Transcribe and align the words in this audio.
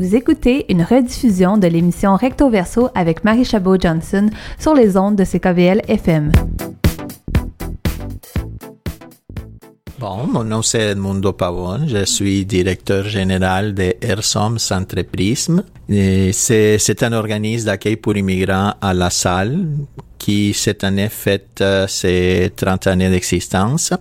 Vous 0.00 0.16
écoutez 0.16 0.64
une 0.70 0.82
rediffusion 0.82 1.58
de 1.58 1.66
l'émission 1.66 2.16
Recto 2.16 2.48
Verso 2.48 2.88
avec 2.94 3.22
Marie 3.22 3.44
Chabot-Johnson 3.44 4.30
sur 4.58 4.72
les 4.72 4.96
ondes 4.96 5.14
de 5.14 5.24
CKVL 5.24 5.82
FM. 5.88 6.32
Bon, 9.98 10.26
mon 10.26 10.42
nom 10.42 10.62
c'est 10.62 10.92
Edmundo 10.92 11.34
Pavon, 11.34 11.86
je 11.86 12.06
suis 12.06 12.46
directeur 12.46 13.04
général 13.04 13.74
de 13.74 13.92
Ersom 14.00 14.56
Centre 14.56 15.02
Prisme. 15.02 15.64
C'est 15.90 17.02
un 17.02 17.12
organisme 17.12 17.66
d'accueil 17.66 17.96
pour 17.96 18.16
immigrants 18.16 18.72
à 18.80 18.94
la 18.94 19.10
salle 19.10 19.66
qui 20.16 20.54
cette 20.54 20.82
année 20.82 21.10
fête 21.10 21.60
euh, 21.60 21.86
ses 21.86 22.50
30 22.56 22.86
années 22.86 23.10
d'existence. 23.10 23.92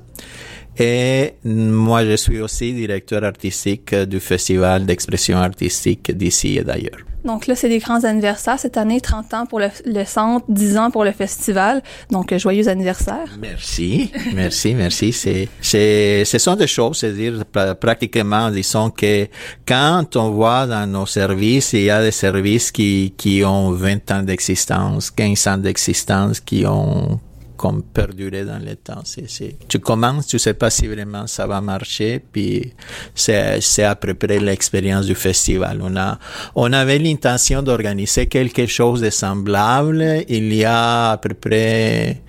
Et 0.80 1.34
moi, 1.44 2.06
je 2.06 2.16
suis 2.16 2.40
aussi 2.40 2.74
directeur 2.74 3.24
artistique 3.24 3.94
du 3.94 4.20
Festival 4.20 4.86
d'expression 4.86 5.38
artistique 5.38 6.12
d'ici 6.12 6.58
et 6.58 6.64
d'ailleurs. 6.64 7.00
Donc 7.26 7.48
là, 7.48 7.56
c'est 7.56 7.68
des 7.68 7.80
grands 7.80 8.04
anniversaires. 8.06 8.58
Cette 8.58 8.78
année, 8.78 9.02
30 9.02 9.34
ans 9.34 9.46
pour 9.46 9.60
le, 9.60 10.06
centre, 10.06 10.46
10 10.48 10.78
ans 10.78 10.92
pour 10.92 11.04
le 11.04 11.12
festival. 11.12 11.84
Donc, 12.10 12.36
joyeux 12.38 12.68
anniversaire. 12.70 13.38
Merci, 13.40 14.12
merci, 14.34 14.74
merci. 14.74 15.12
C'est, 15.12 15.50
c'est, 15.60 16.24
ce 16.24 16.38
sont 16.38 16.56
des 16.56 16.68
choses, 16.68 17.00
c'est-à-dire 17.00 17.44
pratiquement, 17.80 18.50
disons 18.50 18.90
que 18.90 19.28
quand 19.68 20.16
on 20.16 20.32
voit 20.32 20.66
dans 20.66 20.88
nos 20.88 21.06
services, 21.06 21.74
il 21.74 21.84
y 21.84 21.90
a 21.90 22.02
des 22.02 22.12
services 22.12 22.72
qui, 22.72 23.14
qui 23.18 23.44
ont 23.44 23.72
20 23.72 24.12
ans 24.12 24.24
d'existence, 24.24 25.12
15 25.12 25.48
ans 25.48 25.58
d'existence, 25.58 26.40
qui 26.40 26.66
ont 26.66 27.20
comme 27.60 27.84
perdurer 27.84 28.46
dans 28.46 28.58
le 28.58 28.78
temps. 28.78 29.02
C'est, 29.04 29.28
tu 29.68 29.80
commences, 29.80 30.28
tu 30.28 30.40
sais 30.40 30.54
pas 30.54 30.70
si 30.70 30.88
vraiment 30.88 31.28
ça 31.28 31.46
va 31.46 31.60
marcher, 31.60 32.24
puis 32.32 32.72
c'est, 33.14 33.60
c'est 33.60 33.84
à 33.84 33.96
peu 33.96 34.14
près 34.14 34.40
l'expérience 34.40 35.06
du 35.06 35.14
festival. 35.14 35.82
On 35.84 35.98
a, 35.98 36.18
on 36.56 36.72
avait 36.72 37.00
l'intention 37.00 37.62
d'organiser 37.62 38.28
quelque 38.28 38.66
chose 38.66 39.02
de 39.02 39.10
semblable 39.10 40.24
il 40.30 40.54
y 40.54 40.64
a 40.64 41.12
à 41.12 41.18
peu 41.18 41.34
près 41.34 42.22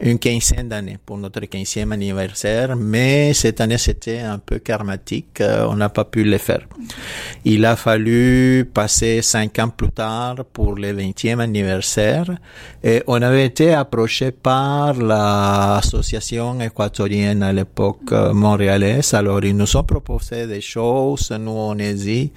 une 0.00 0.18
quinzaine 0.18 0.68
d'années 0.68 0.98
pour 1.04 1.18
notre 1.18 1.40
quinzième 1.46 1.92
anniversaire, 1.92 2.76
mais 2.76 3.32
cette 3.34 3.60
année 3.60 3.78
c'était 3.78 4.20
un 4.20 4.38
peu 4.38 4.58
karmatique, 4.58 5.40
euh, 5.40 5.66
on 5.68 5.76
n'a 5.76 5.88
pas 5.88 6.04
pu 6.04 6.24
le 6.24 6.38
faire. 6.38 6.66
Il 7.44 7.64
a 7.64 7.76
fallu 7.76 8.70
passer 8.72 9.22
cinq 9.22 9.58
ans 9.58 9.68
plus 9.68 9.90
tard 9.90 10.36
pour 10.52 10.74
le 10.76 10.92
vingtième 10.92 11.40
anniversaire 11.40 12.26
et 12.82 13.02
on 13.06 13.20
avait 13.22 13.46
été 13.46 13.74
approché 13.74 14.30
par 14.30 14.94
l'association 14.94 16.60
équatorienne 16.60 17.42
à 17.42 17.52
l'époque 17.52 18.12
euh, 18.12 18.32
montréalaise, 18.32 19.14
alors 19.14 19.44
ils 19.44 19.56
nous 19.56 19.76
ont 19.76 19.84
proposé 19.84 20.46
des 20.46 20.60
choses, 20.60 21.30
nous 21.32 21.50
on 21.50 21.78
a 21.78 21.92
dit, 21.92 22.32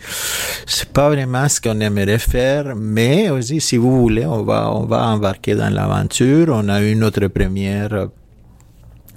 c'est 0.65 0.89
pas 0.89 1.09
vraiment 1.09 1.47
ce 1.47 1.61
qu'on 1.61 1.79
aimerait 1.79 2.19
faire, 2.19 2.75
mais 2.75 3.29
aussi 3.29 3.61
si 3.61 3.77
vous 3.77 4.01
voulez, 4.01 4.25
on 4.25 4.43
va, 4.43 4.73
on 4.73 4.85
va 4.85 5.07
embarquer 5.07 5.55
dans 5.55 5.69
l'aventure, 5.69 6.47
on 6.49 6.69
a 6.69 6.81
eu 6.81 6.95
notre 6.95 7.27
première 7.41 8.09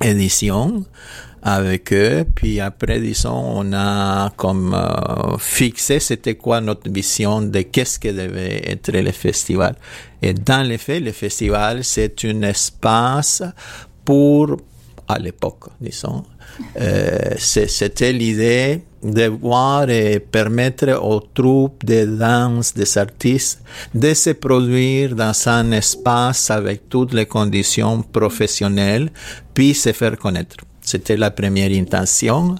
édition 0.01 0.85
avec 1.43 1.93
eux. 1.93 2.25
Puis 2.35 2.59
après, 2.59 2.99
disons, 3.01 3.61
on 3.61 3.73
a 3.75 4.31
comme 4.31 4.73
euh, 4.75 5.37
fixé 5.39 6.01
c'était 6.01 6.37
quoi 6.37 6.63
notre 6.63 6.91
vision 6.91 7.43
de 7.43 7.61
qu'est-ce 7.61 7.99
que 7.99 8.09
devait 8.09 8.63
être 8.71 8.93
le 8.93 9.13
festival. 9.13 9.77
Et 10.23 10.33
dans 10.33 10.67
les 10.67 10.79
faits, 10.79 11.03
le 11.03 11.13
festival, 11.13 11.85
c'est 11.85 12.25
un 12.25 12.43
espace 12.43 13.43
pour, 14.07 14.57
à 15.07 15.19
l'époque, 15.19 15.65
disons, 15.81 16.25
euh, 16.81 17.35
c'était 17.39 18.13
l'idée 18.13 18.83
de 19.03 19.27
voir 19.27 19.91
et 19.91 20.19
permettre 20.19 20.99
aux 21.03 21.21
troupes 21.21 21.85
de 21.85 22.07
danse, 22.07 22.73
des 22.75 22.99
artistes, 22.99 23.63
de 23.95 24.15
se 24.15 24.31
produire 24.31 25.15
dans 25.15 25.33
un 25.47 25.73
espace 25.73 26.51
avec 26.51 26.89
toutes 26.89 27.13
les 27.13 27.27
conditions 27.27 28.03
professionnelles, 28.03 29.11
puis 29.53 29.75
se 29.75 29.93
faire 29.93 30.17
connaître. 30.17 30.57
C'était 30.81 31.17
la 31.17 31.31
première 31.31 31.71
intention. 31.71 32.57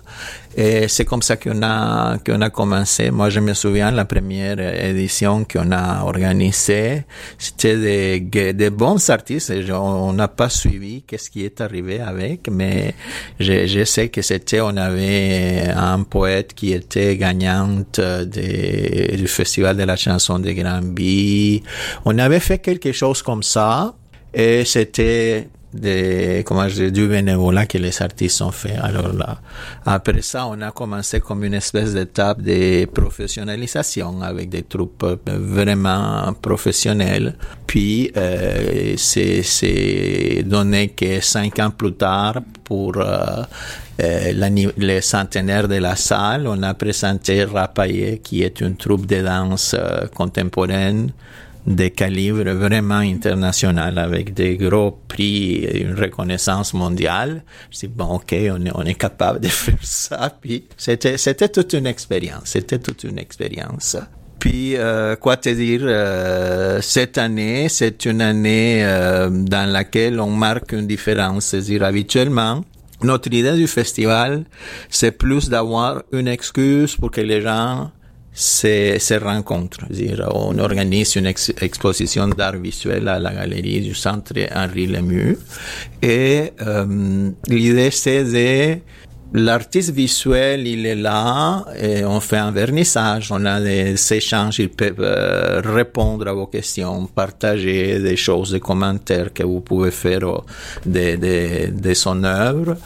Et 0.57 0.89
c'est 0.89 1.05
comme 1.05 1.23
ça 1.23 1.37
qu'on 1.37 1.63
a, 1.63 2.19
qu'on 2.19 2.41
a 2.41 2.51
commencé. 2.51 3.11
Moi, 3.11 3.29
je 3.31 3.41
me 3.41 3.55
souviens, 3.55 3.91
la 3.91 4.05
première 4.05 4.59
édition 4.61 5.45
qu'on 5.45 5.73
a 5.73 6.03
organisée, 6.05 7.05
c'était 7.39 8.21
des, 8.21 8.53
des 8.53 8.71
bons 8.71 9.11
artistes. 9.11 9.53
On 9.73 10.13
n'a 10.13 10.29
pas 10.29 10.49
suivi 10.49 11.03
qu'est-ce 11.03 11.31
qui 11.31 11.45
est 11.45 11.61
arrivé 11.61 12.01
avec, 12.01 12.49
mais 12.51 12.95
je, 13.41 13.67
je 13.67 13.85
sais 13.85 14.09
que 14.09 14.23
c'était, 14.23 14.61
on 14.61 14.77
avait 14.77 15.69
un 15.75 16.03
poète 16.05 16.55
qui 16.55 16.73
était 16.73 17.17
gagnante 17.17 18.01
du 18.01 19.27
Festival 19.27 19.77
de 19.77 19.83
la 19.83 19.97
chanson 19.97 20.39
de 20.39 20.53
Granby. 20.53 21.63
On 22.05 22.19
avait 22.19 22.41
fait 22.41 22.59
quelque 22.59 22.93
chose 22.93 23.23
comme 23.23 23.43
ça. 23.43 23.95
Et 24.37 24.65
c'était 24.65 25.49
de, 25.75 26.43
comment 26.43 26.69
je 26.69 26.85
dis, 26.85 26.93
du 26.93 27.09
bénévolat 27.09 27.67
que 27.67 27.79
les 27.79 28.01
artistes 28.03 28.41
ont 28.43 28.51
fait. 28.51 28.77
Alors 28.77 29.13
là, 29.13 29.39
après 29.85 30.23
ça, 30.23 30.47
on 30.47 30.61
a 30.61 30.71
commencé 30.71 31.21
comme 31.21 31.45
une 31.45 31.55
espèce 31.55 31.95
d'étape 31.95 32.41
de 32.41 32.87
professionnalisation 32.87 34.23
avec 34.23 34.49
des 34.49 34.63
troupes 34.63 35.05
vraiment 35.27 36.33
professionnelles. 36.41 37.35
Puis, 37.67 38.11
euh, 38.17 38.95
c'est 38.97 40.43
donné 40.45 40.89
que 40.89 41.21
cinq 41.21 41.59
ans 41.59 41.71
plus 41.71 41.95
tard, 41.95 42.41
pour 42.65 42.95
euh, 42.97 43.43
euh, 44.03 44.71
le 44.77 45.01
centenaire 45.01 45.69
de 45.69 45.77
la 45.77 45.97
salle, 45.97 46.47
on 46.49 46.63
a 46.63 46.75
présenté 46.75 47.45
Rapaillé, 47.45 48.19
qui 48.19 48.43
est 48.43 48.61
une 48.61 48.77
troupe 48.77 49.07
de 49.07 49.23
danse 49.23 49.77
euh, 49.79 50.07
contemporaine 50.09 51.11
de 51.67 51.89
calibre 51.89 52.51
vraiment 52.51 52.99
international 52.99 53.99
avec 53.99 54.35
des 54.35 54.57
gros 54.57 54.99
prix 55.09 55.65
et 55.65 55.83
une 55.83 55.95
reconnaissance 55.95 56.75
mondiale. 56.75 57.43
Je 57.71 57.81
dis, 57.81 57.89
bon, 57.89 58.17
ok, 58.17 58.35
on 58.51 58.67
est, 58.67 58.71
on 58.75 58.83
est 58.83 58.95
capable 58.95 59.41
de 59.41 59.49
faire 59.65 59.79
ça. 59.83 60.37
Puis 60.41 60.67
c'était, 60.77 61.17
c'était 61.17 61.49
toute 61.49 61.73
une 61.73 61.87
expérience. 61.87 62.43
C'était 62.45 62.79
toute 62.79 63.05
une 63.05 63.19
expérience. 63.19 63.97
Puis, 64.39 64.77
euh, 64.77 65.17
quoi 65.17 65.39
te 65.39 65.49
dire, 65.49 65.81
euh, 65.85 66.83
cette 66.83 67.17
année, 67.17 67.71
c'est 67.71 68.05
une 68.05 68.21
année 68.21 68.85
euh, 68.85 69.31
dans 69.31 69.71
laquelle 69.71 70.21
on 70.21 70.29
marque 70.29 70.73
une 70.73 70.87
différence. 70.87 71.47
C'est-à-dire, 71.47 71.83
habituellement, 71.83 72.63
notre 73.03 73.33
idée 73.33 73.55
du 73.55 73.67
festival, 73.67 74.45
c'est 74.91 75.13
plus 75.13 75.49
d'avoir 75.49 76.03
une 76.13 76.29
excuse 76.29 76.95
pour 76.97 77.11
que 77.11 77.23
les 77.23 77.41
gens 77.41 77.91
ces, 78.35 78.99
ces 78.99 79.17
rencontres. 79.19 79.87
On 80.35 80.59
organise 80.59 81.15
une 81.17 81.27
exposition 81.27 82.29
d'art 82.29 82.57
visuel 82.57 83.09
à 83.09 83.19
la 83.21 83.33
galerie 83.33 83.81
du 83.81 83.95
centre 83.95 84.35
Henri 84.55 84.87
Lemieux 84.89 85.39
et 86.03 86.53
euh, 86.61 87.31
l'idée 87.49 87.91
c'est 87.93 88.25
de 88.25 88.79
L'artiste 89.37 89.91
visuel, 89.91 90.65
il 90.65 90.87
est 90.87 90.95
là, 90.95 91.65
et 91.77 92.05
on 92.05 92.21
fait 92.21 92.37
un 92.37 92.53
vernissage, 92.53 93.33
on 93.33 93.45
a 93.47 93.61
des 93.61 93.97
échanges, 94.13 94.61
il 94.61 94.69
peut 94.69 94.95
euh, 94.97 95.61
répondre 95.61 96.29
à 96.29 96.33
vos 96.33 96.47
questions, 96.47 97.07
partager 97.07 97.99
des 97.99 98.15
choses, 98.15 98.53
des 98.53 98.61
commentaires 98.61 99.33
que 99.33 99.43
vous 99.43 99.61
pouvez 99.61 99.91
faire 99.91 100.21
de, 100.87 101.17
de, 101.17 101.71
de 101.73 101.95
son 101.95 102.23
œuvre. 102.23 102.77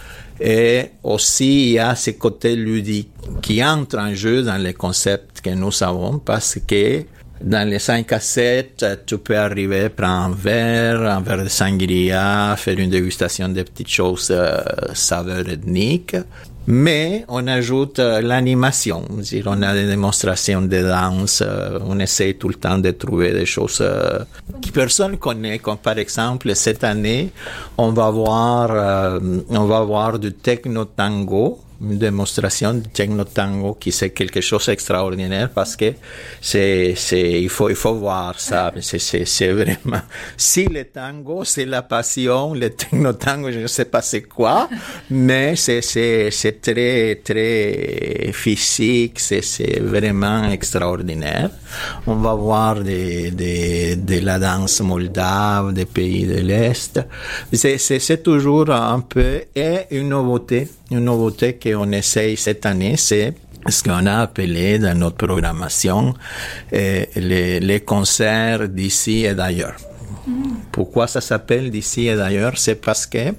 Et 0.40 0.90
aussi, 1.02 1.68
il 1.68 1.72
y 1.72 1.78
a 1.78 1.94
ce 1.94 2.10
côté 2.10 2.54
ludique 2.54 3.10
qui 3.42 3.64
entre 3.64 3.98
en 3.98 4.14
jeu 4.14 4.42
dans 4.42 4.56
les 4.56 4.74
concepts 4.74 5.40
que 5.40 5.50
nous 5.50 5.82
avons 5.82 6.18
parce 6.18 6.58
que 6.66 7.04
dans 7.40 7.68
les 7.68 7.78
5 7.78 8.12
à 8.12 8.20
7, 8.20 8.86
tu 9.06 9.18
peux 9.18 9.36
arriver, 9.36 9.88
prendre 9.90 10.24
un 10.24 10.30
verre, 10.34 11.02
un 11.02 11.20
verre 11.20 11.44
de 11.44 11.48
sangria, 11.48 12.56
faire 12.56 12.78
une 12.78 12.90
dégustation 12.90 13.48
de 13.48 13.62
petites 13.62 13.90
choses 13.90 14.28
euh, 14.30 14.60
saveurs 14.94 15.48
ethniques. 15.48 16.16
Mais 16.70 17.24
on 17.28 17.46
ajoute 17.46 17.98
euh, 17.98 18.20
l'animation, 18.20 19.02
on 19.46 19.62
a 19.62 19.72
des 19.72 19.86
démonstrations 19.86 20.60
de 20.60 20.82
danse, 20.82 21.42
euh, 21.42 21.78
on 21.86 21.98
essaie 21.98 22.34
tout 22.34 22.48
le 22.48 22.56
temps 22.56 22.76
de 22.76 22.90
trouver 22.90 23.32
des 23.32 23.46
choses 23.46 23.78
euh, 23.80 24.18
que 24.60 24.68
personne 24.70 25.16
connaît, 25.16 25.60
comme 25.60 25.78
par 25.78 25.96
exemple 25.96 26.54
cette 26.54 26.84
année, 26.84 27.30
on 27.78 27.92
va 27.92 28.10
voir, 28.10 29.18
on 29.48 29.64
va 29.64 29.80
voir 29.80 30.18
du 30.18 30.34
techno 30.34 30.84
tango. 30.84 31.58
une 31.58 31.67
démonstration 31.80 32.74
de 32.74 32.88
techno 32.88 33.24
tango 33.24 33.74
qui 33.74 33.92
c'est 33.92 34.10
quelque 34.10 34.40
chose 34.40 34.66
d'extraordinaire 34.66 35.50
parce 35.50 35.76
que 35.76 35.94
c'est 36.40 36.94
c'est 36.96 37.42
il 37.42 37.48
faut 37.48 37.70
il 37.70 37.76
faut 37.76 37.94
voir 37.94 38.38
ça 38.40 38.72
c'est 38.80 38.98
c'est 38.98 39.24
c'est 39.24 39.52
vraiment 39.52 40.02
si 40.36 40.66
le 40.66 40.84
tango 40.84 41.44
c'est 41.44 41.66
la 41.66 41.82
passion 41.82 42.54
le 42.54 42.70
techno 42.70 43.12
tango 43.12 43.50
je 43.52 43.60
ne 43.60 43.66
sais 43.66 43.84
pas 43.84 44.02
c'est 44.02 44.22
quoi 44.22 44.68
mais 45.10 45.54
c'est 45.56 45.82
c'est 45.82 46.30
c'est 46.30 46.60
très 46.60 47.20
très 47.24 48.32
physique 48.32 49.20
c'est 49.20 49.42
c'est 49.42 49.80
vraiment 49.80 50.44
extraordinaire. 50.50 51.50
On 52.06 52.16
va 52.16 52.34
voir 52.34 52.82
des 52.82 53.30
des 53.30 53.96
de 53.96 54.18
la 54.20 54.38
danse 54.38 54.80
moldave 54.80 55.72
des 55.72 55.84
pays 55.84 56.26
de 56.26 56.40
l'est. 56.40 57.00
C'est 57.52 57.78
c'est 57.78 57.98
c'est 57.98 58.22
toujours 58.22 58.70
un 58.70 59.00
peu 59.00 59.42
et 59.54 59.86
une 59.90 60.10
nouveauté 60.10 60.68
une 60.90 61.00
nouveauté 61.00 61.58
qu'on 61.58 61.92
essaye 61.92 62.36
cette 62.36 62.66
année, 62.66 62.96
c'est 62.96 63.34
ce 63.68 63.82
qu'on 63.82 64.06
a 64.06 64.20
appelé 64.22 64.78
dans 64.78 64.96
notre 64.96 65.26
programmation 65.26 66.14
les, 66.70 67.60
les 67.60 67.80
concerts 67.80 68.68
d'ici 68.68 69.24
et 69.24 69.34
d'ailleurs. 69.34 69.76
Pourquoi 70.72 71.06
ça 71.06 71.20
s'appelle 71.20 71.70
d'ici 71.70 72.06
et 72.06 72.16
d'ailleurs? 72.16 72.56
C'est 72.56 72.80
parce 72.80 73.06
que 73.06 73.34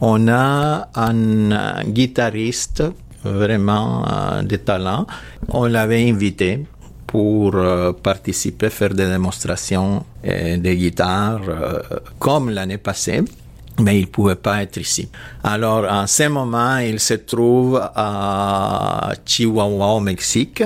on 0.00 0.28
a 0.28 0.88
un 0.94 1.84
guitariste 1.84 2.84
vraiment 3.24 4.04
euh, 4.06 4.42
de 4.42 4.56
talent. 4.56 5.06
On 5.48 5.64
l'avait 5.64 6.08
invité 6.08 6.66
pour 7.06 7.54
euh, 7.54 7.92
participer, 7.92 8.70
faire 8.70 8.94
des 8.94 9.06
démonstrations 9.06 10.04
euh, 10.26 10.56
de 10.56 10.74
guitare 10.74 11.40
comme 12.18 12.50
l'année 12.50 12.78
passée 12.78 13.22
mais 13.80 13.98
il 13.98 14.08
pouvait 14.08 14.36
pas 14.36 14.62
être 14.62 14.78
ici. 14.78 15.08
Alors, 15.44 15.84
en 15.90 16.06
ce 16.06 16.28
moment, 16.28 16.78
il 16.78 17.00
se 17.00 17.14
trouve 17.14 17.80
à 17.82 19.12
Chihuahua, 19.24 19.86
au 19.86 20.00
Mexique. 20.00 20.62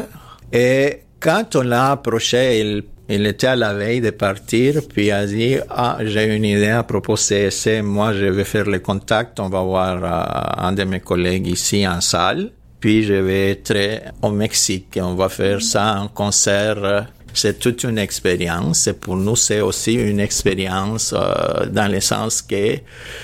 Et 0.52 1.00
quand 1.20 1.56
on 1.56 1.62
l'a 1.62 1.92
approché, 1.92 2.60
il 2.60 2.82
il 3.08 3.26
était 3.26 3.48
à 3.48 3.56
la 3.56 3.74
veille 3.74 4.00
de 4.00 4.10
partir, 4.10 4.80
puis 4.88 5.06
il 5.06 5.12
a 5.12 5.26
dit, 5.26 5.56
ah, 5.68 5.98
j'ai 6.00 6.34
une 6.34 6.44
idée 6.44 6.68
à 6.68 6.82
propos 6.82 7.14
CSC, 7.14 7.82
moi 7.82 8.14
je 8.14 8.26
vais 8.26 8.44
faire 8.44 8.64
le 8.64 8.78
contact, 8.78 9.38
on 9.40 9.48
va 9.48 9.60
voir 9.60 9.98
euh, 10.02 10.66
un 10.66 10.72
de 10.72 10.84
mes 10.84 11.00
collègues 11.00 11.48
ici 11.48 11.86
en 11.86 12.00
salle, 12.00 12.52
puis 12.80 13.02
je 13.02 13.14
vais 13.14 13.50
être 13.50 14.02
au 14.22 14.30
Mexique 14.30 14.96
et 14.96 15.02
on 15.02 15.14
va 15.14 15.28
faire 15.28 15.60
ça 15.60 16.00
en 16.00 16.08
concert. 16.08 17.06
C'est 17.34 17.58
toute 17.58 17.84
une 17.84 17.98
expérience 17.98 18.86
et 18.86 18.92
pour 18.92 19.16
nous 19.16 19.36
c'est 19.36 19.60
aussi 19.60 19.94
une 19.94 20.20
expérience 20.20 21.14
euh, 21.16 21.66
dans 21.66 21.90
le 21.90 22.00
sens 22.00 22.42
que 22.42 22.78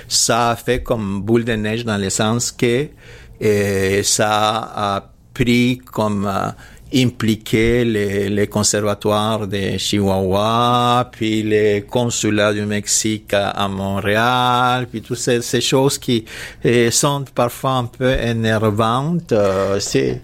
ça 0.09 0.51
a 0.51 0.57
fait 0.57 0.83
comme 0.83 1.21
boule 1.23 1.45
de 1.45 1.53
neige 1.53 1.85
dans 1.85 1.99
le 1.99 2.11
sens 2.11 2.53
que 2.53 2.89
ça 4.03 4.73
a 4.75 5.11
pris 5.35 5.79
comme 5.79 6.27
euh, 6.27 6.51
impliquer 6.95 7.85
les, 7.85 8.47
conservatoires 8.47 9.47
de 9.47 9.77
Chihuahua, 9.77 11.09
puis 11.13 11.43
les 11.43 11.85
consulats 11.89 12.53
du 12.53 12.65
Mexique 12.65 13.35
à, 13.35 13.69
Montréal, 13.69 14.87
puis 14.91 15.03
toutes 15.03 15.19
ces, 15.19 15.61
choses 15.61 15.99
qui 15.99 16.25
eh, 16.65 16.91
sont 16.91 17.25
parfois 17.35 17.73
un 17.73 17.85
peu 17.85 18.11
énervantes. 18.11 19.33
Euh, 19.33 19.79
c'est, 19.81 20.23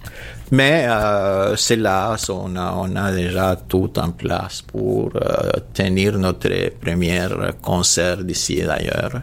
mais 0.55 0.87
euh, 0.89 1.57
c'est 1.57 1.77
là, 1.77 2.17
on 2.29 2.55
a, 2.55 2.75
on 2.77 2.95
a 2.95 3.13
déjà 3.13 3.57
tout 3.57 3.91
en 3.99 4.11
place 4.13 4.63
pour 4.63 5.11
euh, 5.17 5.51
tenir 5.73 6.17
notre 6.17 6.49
premier 6.81 7.27
concert 7.61 8.23
d'ici 8.23 8.61
et 8.61 8.65
d'ailleurs, 8.65 9.23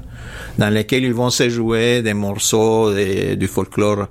dans 0.57 0.69
lequel 0.69 1.05
ils 1.05 1.13
vont 1.13 1.29
se 1.29 1.47
jouer 1.49 2.01
des 2.01 2.13
morceaux 2.13 2.93
du 2.93 3.47
folklore 3.47 4.07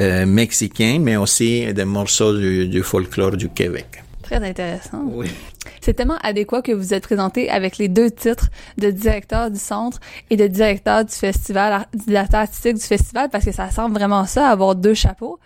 euh, 0.00 0.26
mexicain, 0.26 0.98
mais 1.00 1.16
aussi 1.16 1.72
des 1.72 1.84
morceaux 1.84 2.36
du, 2.36 2.66
du, 2.66 2.82
folklore 2.82 3.36
du 3.36 3.48
Québec. 3.48 4.02
Très 4.22 4.44
intéressant. 4.44 5.04
Oui. 5.06 5.28
C'est 5.80 5.94
tellement 5.94 6.18
adéquat 6.22 6.62
que 6.62 6.72
vous 6.72 6.94
êtes 6.94 7.04
présenté 7.04 7.48
avec 7.48 7.78
les 7.78 7.86
deux 7.86 8.10
titres 8.10 8.48
de 8.76 8.90
directeur 8.90 9.52
du 9.52 9.58
centre 9.58 10.00
et 10.30 10.36
de 10.36 10.48
directeur 10.48 11.04
du 11.04 11.14
festival, 11.14 11.86
directeur 11.94 12.40
artistique 12.40 12.74
du 12.74 12.82
festival, 12.82 13.28
parce 13.30 13.44
que 13.44 13.52
ça 13.52 13.70
semble 13.70 13.94
vraiment 13.94 14.24
ça, 14.24 14.48
avoir 14.48 14.74
deux 14.74 14.94
chapeaux. 14.94 15.38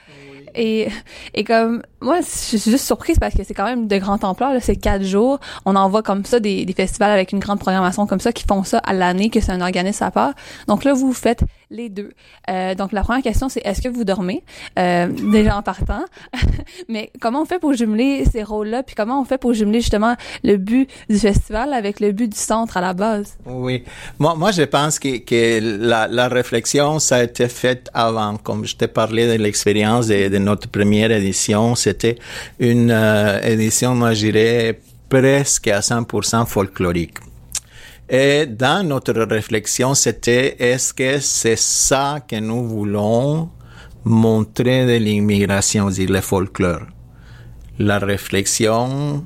Et, 0.55 0.89
et 1.35 1.45
comme 1.45 1.83
moi, 2.01 2.21
je 2.21 2.57
suis 2.57 2.71
juste 2.71 2.85
surprise 2.85 3.19
parce 3.19 3.35
que 3.35 3.45
c'est 3.45 3.55
quand 3.55 3.65
même 3.65 3.87
de 3.87 3.99
grande 3.99 4.25
ampleur. 4.25 4.53
C'est 4.61 4.77
quatre 4.77 5.05
jours. 5.05 5.39
On 5.65 5.77
en 5.77 5.89
voit 5.89 6.03
comme 6.03 6.25
ça 6.25 6.41
des, 6.41 6.65
des, 6.65 6.73
festivals 6.73 7.11
avec 7.11 7.33
une 7.33 7.39
grande 7.39 7.59
programmation 7.59 8.07
comme 8.07 8.21
ça 8.21 8.33
qui 8.33 8.45
font 8.47 8.65
ça 8.65 8.79
à 8.79 8.93
l'année, 8.93 9.31
que 9.31 9.41
c'est 9.41 9.53
un 9.53 9.61
organisme 9.61 10.05
à 10.05 10.11
part. 10.11 10.33
Donc 10.67 10.85
là, 10.85 10.95
vous 10.95 11.13
faites 11.13 11.45
les 11.71 11.89
deux. 11.89 12.11
Euh, 12.51 12.75
donc 12.75 12.93
la 12.93 13.03
première 13.03 13.23
question, 13.23 13.49
c'est 13.49 13.63
est-ce 13.65 13.81
que 13.81 13.89
vous 13.89 14.05
dormez? 14.05 14.43
Euh, 14.79 15.09
déjà 15.09 15.57
en 15.57 15.63
partant 15.63 16.05
Mais 16.89 17.11
comment 17.21 17.43
on 17.43 17.45
fait 17.45 17.59
pour 17.59 17.75
jumeler 17.75 18.25
ces 18.25 18.43
rôles-là? 18.43 18.83
Puis 18.83 18.95
comment 18.95 19.21
on 19.21 19.25
fait 19.25 19.39
pour 19.39 19.55
jumeler 19.55 19.81
justement 19.81 20.17
le 20.43 20.57
but 20.57 20.89
du 21.09 21.19
festival 21.19 21.73
avec 21.73 22.01
le 22.01 22.13
but 22.13 22.29
du 22.29 22.39
centre 22.39 22.77
à 22.77 22.81
la 22.81 22.93
base? 22.93 23.39
Oui, 23.47 23.85
moi, 24.19 24.35
moi 24.35 24.51
je 24.51 24.63
pense 24.63 24.99
que, 24.99 25.19
que 25.19 25.61
la, 25.81 26.09
la 26.09 26.29
réflexion 26.29 26.99
ça 26.99 27.17
a 27.17 27.23
été 27.23 27.49
faite 27.49 27.89
avant. 27.95 28.37
Comme 28.37 28.65
je 28.67 28.77
t'ai 28.77 28.89
parlé 28.89 29.27
de 29.27 29.43
l'expérience 29.43 30.09
de, 30.09 30.39
notre 30.39 30.69
première 30.69 31.11
édition, 31.13 31.75
c'était 31.75 32.19
une 32.59 32.91
euh, 32.91 33.41
édition, 33.43 33.95
moi 33.95 34.13
je 34.15 34.27
dirais 34.27 34.81
presque 35.09 35.69
à 35.69 35.81
100% 35.81 36.47
folklorique. 36.47 37.19
Et 38.13 38.47
dans 38.47 38.85
notre 38.85 39.13
réflexion, 39.23 39.95
c'était 39.95 40.57
est-ce 40.59 40.93
que 40.93 41.21
c'est 41.21 41.57
ça 41.57 42.19
que 42.27 42.41
nous 42.41 42.67
voulons 42.67 43.51
montrer 44.03 44.85
de 44.85 44.97
l'immigration, 45.05 45.89
dire 45.91 46.11
le 46.11 46.21
folklore? 46.21 46.81
La 47.79 48.01
réflexion, 48.01 49.25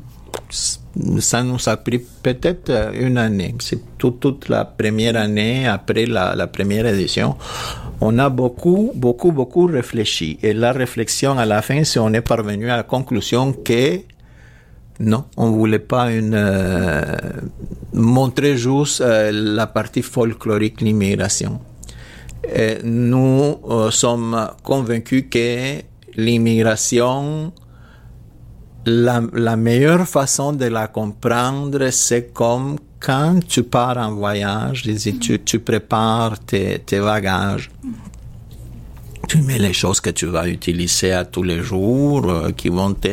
ça 0.50 1.42
nous 1.42 1.66
a 1.66 1.78
pris 1.78 1.98
peut-être 2.22 2.92
une 2.94 3.16
année. 3.16 3.54
C'est 3.60 3.80
toute 3.96 4.50
la 4.50 4.66
première 4.66 5.16
année 5.16 5.66
après 5.66 6.04
la, 6.04 6.34
la, 6.36 6.46
première 6.46 6.84
édition. 6.84 7.36
On 8.02 8.18
a 8.18 8.28
beaucoup, 8.28 8.92
beaucoup, 8.94 9.32
beaucoup 9.32 9.64
réfléchi. 9.64 10.38
Et 10.42 10.52
la 10.52 10.72
réflexion, 10.72 11.38
à 11.38 11.46
la 11.46 11.62
fin, 11.62 11.84
c'est 11.84 12.00
on 12.00 12.12
est 12.12 12.20
parvenu 12.20 12.70
à 12.70 12.76
la 12.76 12.82
conclusion 12.82 13.54
que 13.54 14.00
non, 15.00 15.24
on 15.36 15.50
voulait 15.50 15.80
pas 15.80 16.08
euh, 16.08 17.16
montrer 17.92 18.56
juste 18.56 19.00
euh, 19.00 19.32
la 19.32 19.66
partie 19.66 20.02
folklorique 20.02 20.80
l'immigration. 20.80 21.60
nous 22.84 23.56
euh, 23.70 23.90
sommes 23.90 24.50
convaincus 24.62 25.24
que 25.28 25.80
l'immigration, 26.14 27.52
la, 28.86 29.56
meilleure 29.56 30.06
façon 30.06 30.52
de 30.52 30.66
la 30.66 30.86
comprendre, 30.86 31.90
c'est 31.90 32.32
comme 32.32 32.76
quand 33.00 33.40
tu 33.48 33.64
pars 33.64 33.98
en 33.98 34.14
voyage, 34.14 34.84
tu, 35.44 35.58
prépares 35.58 36.38
tes 36.38 37.00
bagages 37.00 37.70
tu 39.26 39.38
mets 39.38 39.58
les 39.58 39.72
choses 39.72 40.00
que 40.00 40.10
tu 40.10 40.26
vas 40.26 40.48
utiliser 40.48 41.12
à 41.12 41.24
tous 41.24 41.42
les 41.42 41.60
jours, 41.60 42.28
euh, 42.30 42.50
qui 42.52 42.68
vont 42.68 42.94
te, 42.94 43.08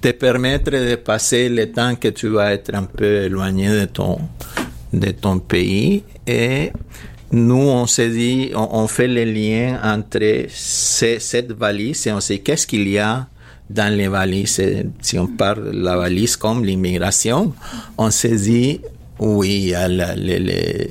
te 0.00 0.12
permettre 0.12 0.70
de 0.70 0.94
passer 0.96 1.48
le 1.48 1.70
temps 1.70 1.94
que 1.96 2.08
tu 2.08 2.28
vas 2.28 2.52
être 2.52 2.74
un 2.74 2.84
peu 2.84 3.24
éloigné 3.24 3.68
de 3.68 3.84
ton, 3.86 4.18
de 4.92 5.10
ton 5.10 5.38
pays. 5.38 6.02
Et 6.26 6.70
nous, 7.32 7.56
on 7.56 7.86
s'est 7.86 8.10
dit, 8.10 8.52
on, 8.54 8.86
fait 8.86 9.08
le 9.08 9.24
lien 9.24 9.80
entre 9.82 10.46
cette 10.48 11.52
valise 11.52 12.06
et 12.06 12.12
on 12.12 12.20
sait 12.20 12.38
qu'est-ce 12.38 12.66
qu'il 12.66 12.88
y 12.88 12.98
a 12.98 13.26
dans 13.68 13.92
les 13.92 14.08
valises. 14.08 14.62
Si 15.00 15.18
on 15.18 15.26
parle 15.26 15.72
de 15.72 15.82
la 15.82 15.96
valise 15.96 16.36
comme 16.36 16.64
l'immigration, 16.64 17.52
on 17.98 18.10
s'est 18.10 18.36
dit, 18.36 18.80
oui, 19.18 19.48
il 19.48 19.68
y 19.70 19.74
a 19.74 19.88
les 19.88 20.90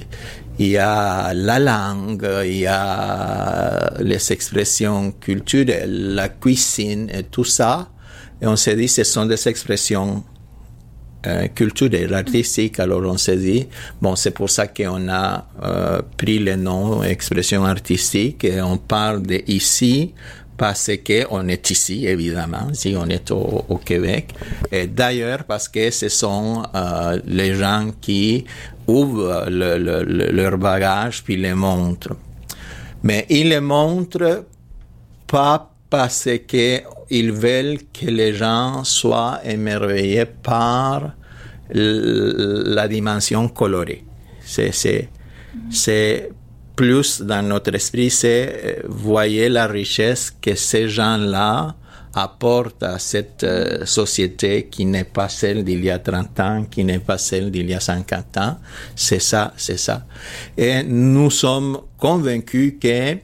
il 0.60 0.68
y 0.68 0.78
a 0.78 1.34
la 1.34 1.60
langue, 1.60 2.28
il 2.46 2.60
y 2.60 2.68
a 2.68 3.94
les 4.00 4.32
expressions 4.32 5.12
culturelles, 5.12 6.16
la 6.16 6.30
cuisine 6.30 7.10
et 7.14 7.24
tout 7.24 7.44
ça. 7.44 7.90
Et 8.42 8.48
on 8.48 8.56
s'est 8.56 8.76
dit, 8.76 8.88
ce 8.88 9.04
sont 9.04 9.26
des 9.26 9.48
expressions 9.48 10.24
euh, 11.28 11.48
culturelles, 11.48 12.14
artistiques. 12.14 12.80
Alors 12.80 13.02
on 13.02 13.18
s'est 13.18 13.38
dit, 13.38 13.68
bon, 14.02 14.16
c'est 14.16 14.32
pour 14.32 14.50
ça 14.50 14.68
qu'on 14.68 15.10
a 15.10 15.48
euh, 15.64 16.02
pris 16.18 16.40
le 16.40 16.56
nom 16.56 17.02
expression 17.04 17.66
artistique 17.66 18.44
et 18.44 18.62
on 18.62 18.78
parle 18.78 19.24
de 19.24 19.42
ici 19.48 20.14
parce 20.58 20.92
que 21.04 21.26
on 21.32 21.48
est 21.48 21.70
ici, 21.70 22.06
évidemment, 22.06 22.70
si 22.74 22.96
on 22.98 23.08
est 23.08 23.32
au, 23.32 23.80
Québec. 23.84 24.34
Et 24.72 24.88
d'ailleurs, 24.88 25.44
parce 25.44 25.68
que 25.68 25.92
ce 25.92 26.10
sont 26.10 26.64
euh, 26.74 27.20
les 27.26 27.56
gens 27.56 27.92
qui 28.02 28.46
ouvrent 28.88 29.46
le, 29.50 29.78
le, 29.78 30.04
le, 30.04 30.32
leur 30.32 30.58
bagage 30.58 31.24
puis 31.24 31.36
les 31.36 31.54
montrent. 31.54 32.16
Mais 33.04 33.26
ils 33.30 33.50
les 33.50 33.60
montrent 33.60 34.46
pas 35.28 35.72
parce 35.90 36.30
que 36.48 36.82
ils 37.10 37.32
veulent 37.32 37.80
que 37.94 38.08
les 38.08 38.34
gens 38.34 38.84
soient 38.84 39.40
émerveillés 39.44 40.26
par 40.26 41.12
la 41.70 42.88
dimension 42.88 43.48
colorée. 43.50 44.04
C'est, 44.42 44.72
c'est, 44.72 45.10
c'est 45.70 46.30
plus 46.76 47.22
dans 47.22 47.42
notre 47.42 47.74
esprit, 47.76 48.10
c'est 48.10 48.62
euh, 48.64 48.82
voyez 48.88 49.50
la 49.50 49.68
richesse 49.68 50.32
que 50.42 50.56
ces 50.56 50.90
gens-là 50.90 51.76
apportent 52.14 52.84
à 52.84 52.98
cette 52.98 53.44
euh, 53.44 53.86
société 53.86 54.68
qui 54.72 54.86
n'est 54.86 55.04
pas 55.04 55.28
celle 55.28 55.64
d'il 55.64 55.84
y 55.84 55.92
a 55.92 56.00
30 56.00 56.40
ans, 56.40 56.66
qui 56.70 56.84
n'est 56.84 57.00
pas 57.00 57.18
celle 57.18 57.52
d'il 57.52 57.70
y 57.70 57.74
a 57.74 57.80
50 57.80 58.38
ans. 58.38 58.58
C'est 58.96 59.20
ça, 59.20 59.54
c'est 59.58 59.78
ça. 59.78 60.06
Et 60.58 60.84
nous 60.84 61.30
sommes 61.30 61.80
convaincus 61.98 62.76
que 62.80 63.18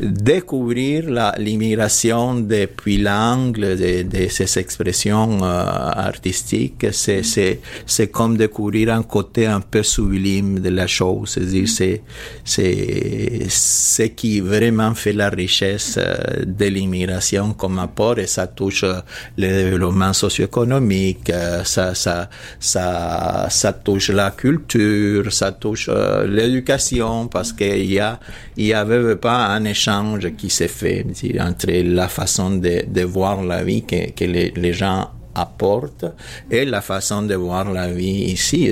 découvrir 0.00 1.10
l'immigration 1.38 2.34
depuis 2.34 2.98
l'angle 2.98 3.76
de, 3.76 4.02
de, 4.02 4.28
ces 4.28 4.58
expressions 4.58 5.42
euh, 5.42 5.44
artistiques, 5.44 6.86
c'est, 6.92 7.22
c'est, 7.22 7.60
c'est 7.84 8.08
comme 8.08 8.36
découvrir 8.36 8.92
un 8.92 9.02
côté 9.02 9.46
un 9.46 9.60
peu 9.60 9.82
sublime 9.82 10.60
de 10.60 10.68
la 10.68 10.86
chose. 10.86 11.30
C'est-à-dire, 11.30 11.68
c'est, 11.68 12.02
c'est 12.44 13.46
ce 13.48 14.02
qui 14.04 14.40
vraiment 14.40 14.94
fait 14.94 15.12
la 15.12 15.30
richesse 15.30 15.98
euh, 15.98 16.44
de 16.46 16.66
l'immigration 16.66 17.52
comme 17.54 17.78
apport 17.78 18.18
et 18.18 18.26
ça 18.26 18.46
touche 18.46 18.84
euh, 18.84 19.00
le 19.36 19.48
développement 19.48 20.12
socio-économique, 20.12 21.32
ça, 21.64 21.94
ça, 21.94 22.28
ça, 22.60 23.46
ça 23.50 23.72
touche 23.72 24.10
la 24.10 24.30
culture, 24.30 25.32
ça 25.32 25.52
touche 25.52 25.90
l'éducation 26.26 27.28
parce 27.28 27.52
qu'il 27.52 27.90
y 27.90 27.98
a, 27.98 28.18
il 28.56 28.66
y 28.66 28.72
avait 28.72 29.16
pas 29.16 29.46
un 29.46 29.64
échange 29.64 29.87
qui 30.36 30.50
s'est 30.50 30.68
fait 30.68 31.04
entre 31.40 31.70
la 31.70 32.08
façon 32.08 32.50
de, 32.50 33.02
voir 33.04 33.42
la 33.42 33.62
vie 33.62 33.82
que, 33.82 34.24
les, 34.24 34.72
gens 34.72 35.10
apportent 35.34 36.06
et 36.50 36.64
la 36.64 36.80
façon 36.80 37.22
de 37.22 37.34
voir 37.34 37.72
la 37.72 37.88
vie 37.88 38.32
ici. 38.32 38.70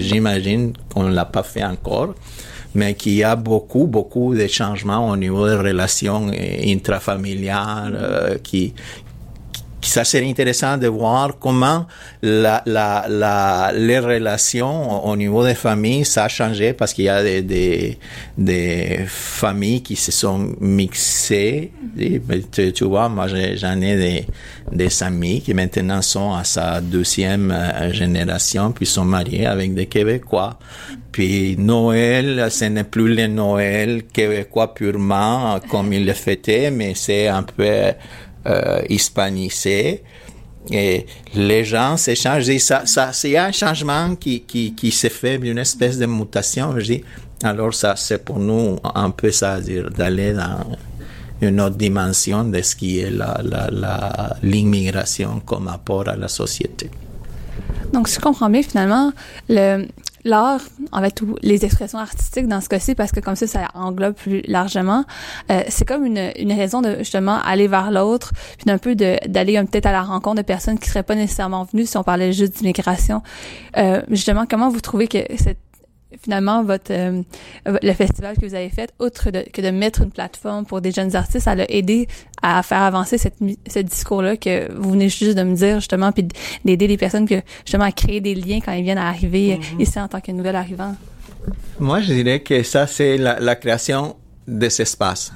J'imagine 0.00 0.72
qu'on 0.92 1.04
ne 1.04 1.14
l'a 1.14 1.24
pas 1.24 1.42
fait 1.42 1.64
encore 1.64 2.14
mais 2.74 2.94
qu'il 2.94 3.14
y 3.14 3.24
a 3.24 3.34
beaucoup, 3.34 3.86
beaucoup 3.86 4.34
de 4.34 4.46
changements 4.46 5.08
au 5.08 5.16
niveau 5.16 5.48
des 5.48 5.56
relations 5.56 6.30
intrafamiliales 6.64 7.98
euh, 8.00 8.38
qui, 8.42 8.74
ça 9.90 10.04
serait 10.04 10.28
intéressant 10.28 10.76
de 10.78 10.86
voir 10.86 11.38
comment 11.38 11.86
la, 12.22 12.62
la, 12.66 13.06
la, 13.08 13.72
les 13.74 13.98
relations 13.98 15.04
au 15.04 15.16
niveau 15.16 15.44
des 15.44 15.54
familles, 15.54 16.04
ça 16.04 16.24
a 16.24 16.28
changé 16.28 16.72
parce 16.72 16.92
qu'il 16.94 17.04
y 17.04 17.08
a 17.08 17.22
des, 17.22 17.42
des, 17.42 17.98
des, 18.38 19.00
familles 19.06 19.82
qui 19.82 19.96
se 19.96 20.12
sont 20.12 20.54
mixées. 20.60 21.72
Tu, 22.52 22.84
vois, 22.84 23.08
moi 23.08 23.26
j'en 23.26 23.80
ai 23.80 23.96
des, 23.96 24.26
des 24.70 25.02
amis 25.02 25.40
qui 25.40 25.54
maintenant 25.54 26.02
sont 26.02 26.34
à 26.34 26.44
sa 26.44 26.80
deuxième 26.80 27.50
euh, 27.50 27.92
génération, 27.92 28.72
puis 28.72 28.86
sont 28.86 29.04
mariés 29.04 29.46
avec 29.46 29.74
des 29.74 29.86
Québécois. 29.86 30.58
Puis 31.10 31.56
Noël, 31.58 32.46
ce 32.50 32.66
n'est 32.66 32.84
plus 32.84 33.12
le 33.12 33.26
Noël 33.26 34.04
québécois 34.04 34.72
purement 34.72 35.58
comme 35.68 35.92
il 35.92 36.06
le 36.06 36.12
fêtait, 36.12 36.70
mais 36.70 36.92
c'est 36.94 37.26
un 37.26 37.42
peu 37.42 37.64
euh. 38.46 38.82
Et 40.70 41.06
les 41.34 41.64
gens 41.64 41.96
s'échangent. 41.96 42.56
Ça, 42.58 42.82
ça, 42.84 43.12
c'est 43.12 43.36
un 43.36 43.50
changement 43.50 44.14
qui, 44.14 44.42
qui, 44.42 44.74
qui 44.74 44.90
s'est 44.90 45.08
fait, 45.08 45.36
une 45.36 45.58
espèce 45.58 45.98
de 45.98 46.06
mutation. 46.06 46.74
Alors 47.42 47.72
ça, 47.72 47.96
c'est 47.96 48.22
pour 48.22 48.38
nous 48.38 48.78
un 48.94 49.10
peu 49.10 49.30
ça, 49.30 49.60
dire 49.60 49.90
d'aller 49.90 50.34
dans 50.34 50.76
une 51.40 51.60
autre 51.60 51.76
dimension 51.76 52.44
de 52.44 52.60
ce 52.60 52.76
qui 52.76 52.98
est 52.98 53.10
la, 53.10 53.40
la, 53.42 53.70
la, 53.70 54.36
l'immigration 54.42 55.40
comme 55.46 55.68
apport 55.68 56.08
à 56.08 56.16
la 56.16 56.28
société. 56.28 56.90
Donc, 57.92 58.08
si 58.08 58.16
je 58.16 58.20
comprends 58.20 58.50
bien, 58.50 58.62
finalement, 58.62 59.12
le, 59.48 59.86
l'art, 60.24 60.60
en 60.92 61.00
fait, 61.00 61.20
ou 61.22 61.36
les 61.42 61.64
expressions 61.64 61.98
artistiques 61.98 62.46
dans 62.46 62.60
ce 62.60 62.68
cas-ci, 62.68 62.94
parce 62.94 63.12
que 63.12 63.20
comme 63.20 63.36
ça, 63.36 63.46
ça 63.46 63.68
englobe 63.74 64.14
plus 64.14 64.42
largement, 64.46 65.04
euh, 65.50 65.62
c'est 65.68 65.84
comme 65.84 66.04
une, 66.04 66.30
une 66.36 66.52
raison 66.52 66.82
de 66.82 66.98
justement 66.98 67.38
aller 67.42 67.68
vers 67.68 67.90
l'autre, 67.90 68.32
puis 68.56 68.66
d'un 68.66 68.78
peu 68.78 68.94
d'aller 68.94 69.62
peut-être 69.64 69.86
à 69.86 69.92
la 69.92 70.02
rencontre 70.02 70.36
de 70.36 70.42
personnes 70.42 70.78
qui 70.78 70.88
seraient 70.88 71.02
pas 71.02 71.14
nécessairement 71.14 71.64
venues 71.64 71.86
si 71.86 71.96
on 71.96 72.02
parlait 72.02 72.32
juste 72.32 72.58
d'immigration. 72.58 73.22
Euh, 73.76 74.02
justement, 74.10 74.46
comment 74.48 74.68
vous 74.68 74.80
trouvez 74.80 75.08
que 75.08 75.18
cette 75.36 75.58
finalement 76.20 76.62
votre 76.64 76.92
euh, 76.92 77.22
le 77.64 77.92
festival 77.92 78.36
que 78.36 78.46
vous 78.46 78.54
avez 78.54 78.68
fait, 78.68 78.92
outre 78.98 79.30
que 79.30 79.60
de 79.60 79.70
mettre 79.70 80.02
une 80.02 80.10
plateforme 80.10 80.66
pour 80.66 80.80
des 80.80 80.92
jeunes 80.92 81.14
artistes, 81.14 81.44
ça 81.44 81.54
l'a 81.54 81.70
aidé 81.70 82.08
à 82.42 82.62
faire 82.62 82.82
avancer 82.82 83.18
cette, 83.18 83.36
ce 83.68 83.78
discours-là 83.78 84.36
que 84.36 84.72
vous 84.72 84.92
venez 84.92 85.08
juste 85.08 85.36
de 85.36 85.42
me 85.42 85.54
dire 85.54 85.76
justement, 85.76 86.12
puis 86.12 86.26
d'aider 86.64 86.86
les 86.86 86.96
personnes 86.96 87.28
que 87.28 87.42
justement 87.64 87.84
à 87.84 87.92
créer 87.92 88.20
des 88.20 88.34
liens 88.34 88.60
quand 88.64 88.72
ils 88.72 88.82
viennent 88.84 88.98
à 88.98 89.08
arriver 89.08 89.56
mm-hmm. 89.56 89.82
ici 89.82 90.00
en 90.00 90.08
tant 90.08 90.20
que 90.20 90.32
nouvel 90.32 90.56
arrivant? 90.56 90.94
Moi, 91.78 92.00
je 92.00 92.12
dirais 92.12 92.40
que 92.40 92.62
ça 92.62 92.86
c'est 92.86 93.16
la, 93.16 93.40
la 93.40 93.56
création 93.56 94.16
de 94.50 94.68
ces 94.68 94.82
espaces. 94.82 95.32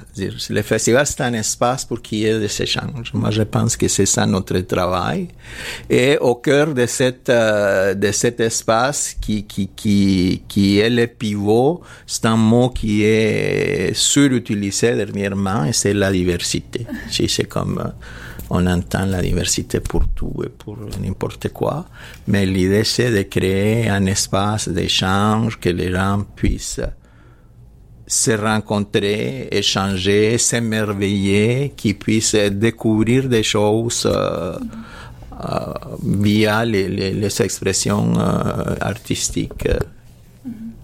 Le 0.49 0.61
festival, 0.61 1.05
c'est 1.05 1.21
un 1.21 1.33
espace 1.33 1.85
pour 1.85 2.01
qu'il 2.01 2.19
y 2.19 2.25
ait 2.25 2.39
des 2.39 2.61
échanges. 2.61 3.11
Moi, 3.13 3.31
je 3.31 3.43
pense 3.43 3.77
que 3.77 3.87
c'est 3.87 4.05
ça 4.05 4.25
notre 4.25 4.59
travail. 4.59 5.29
Et 5.89 6.17
au 6.19 6.35
cœur 6.35 6.73
de, 6.73 6.85
cette, 6.85 7.29
euh, 7.29 7.93
de 7.93 8.11
cet 8.11 8.39
espace 8.39 9.15
qui, 9.19 9.45
qui, 9.45 9.69
qui, 9.75 10.43
qui 10.47 10.79
est 10.79 10.89
le 10.89 11.07
pivot, 11.07 11.81
c'est 12.05 12.25
un 12.25 12.35
mot 12.35 12.69
qui 12.69 13.03
est 13.03 13.93
surutilisé 13.93 14.95
dernièrement 14.95 15.63
et 15.65 15.73
c'est 15.73 15.93
la 15.93 16.11
diversité. 16.11 16.85
C'est 17.09 17.45
comme 17.45 17.79
euh, 17.79 17.89
on 18.49 18.65
entend 18.67 19.05
la 19.05 19.21
diversité 19.21 19.79
pour 19.79 20.07
tout 20.09 20.33
et 20.45 20.49
pour 20.49 20.77
n'importe 21.01 21.49
quoi, 21.49 21.85
mais 22.27 22.45
l'idée 22.45 22.83
c'est 22.83 23.11
de 23.11 23.23
créer 23.23 23.89
un 23.89 24.05
espace 24.05 24.69
d'échange 24.69 25.59
que 25.59 25.69
les 25.69 25.91
gens 25.91 26.23
puissent 26.35 26.81
se 28.07 28.31
rencontrer, 28.31 29.47
échanger, 29.51 30.37
s'émerveiller, 30.37 31.73
qu'ils 31.75 31.97
puissent 31.97 32.35
découvrir 32.35 33.27
des 33.27 33.43
choses 33.43 34.07
euh, 34.11 34.57
euh, 35.43 35.73
via 36.01 36.63
les, 36.63 36.87
les, 36.87 37.11
les 37.11 37.41
expressions 37.41 38.13
euh, 38.17 38.75
artistiques 38.79 39.65
euh, 39.67 39.77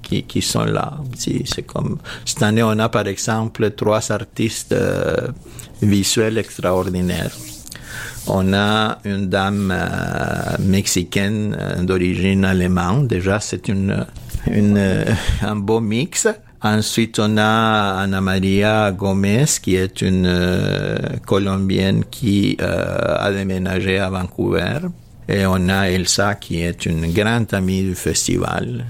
qui, 0.02 0.24
qui, 0.24 0.42
sont 0.42 0.66
là. 0.66 0.98
C'est 1.16 1.62
comme 1.64 2.00
cette 2.26 2.44
année, 2.44 2.62
on 2.62 2.78
a 2.78 2.90
par 2.90 3.08
exemple 3.08 3.72
trois 3.72 4.12
artistes 4.12 4.76
visuels 5.82 6.38
extraordinaires. 6.38 7.32
On 8.28 8.54
a 8.54 9.00
une 9.06 9.30
dame 9.30 9.74
mexicaine 10.60 11.56
d'origine 11.84 12.44
allemande. 12.44 13.08
Déjà, 13.08 13.40
c'est 13.40 13.70
une, 13.70 14.06
une, 14.48 15.06
un 15.42 15.56
beau 15.56 15.80
mix. 15.80 16.28
Ensuite, 16.64 17.18
on 17.20 17.38
a 17.38 18.02
Ana 18.04 18.22
Maria 18.22 18.92
Gomez, 18.92 19.46
qui 19.62 19.76
est 19.76 20.02
une 20.02 20.28
euh, 20.28 20.98
Colombienne 21.26 22.04
qui 22.12 22.56
euh, 22.62 23.16
a 23.18 23.32
déménagé 23.32 23.98
à 23.98 24.10
Vancouver. 24.12 24.80
Et 25.28 25.46
on 25.46 25.70
a 25.70 25.90
Elsa, 25.90 26.36
qui 26.36 26.62
est 26.62 26.86
une 26.86 27.12
grande 27.14 27.52
amie 27.54 27.84
du 27.84 27.96
festival, 27.96 28.86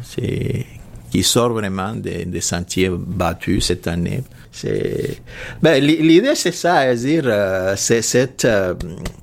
qui 1.11 1.23
sort 1.23 1.53
vraiment 1.53 1.93
des, 1.93 2.25
des 2.25 2.41
sentiers 2.41 2.89
battus 2.89 3.65
cette 3.67 3.87
année. 3.87 4.23
Ben, 5.61 5.81
l'idée 5.81 6.35
c'est 6.35 6.53
ça, 6.53 6.75
à 6.75 6.93
dire, 6.93 7.23
euh, 7.25 7.75
cette, 7.77 8.45
euh, 8.45 8.73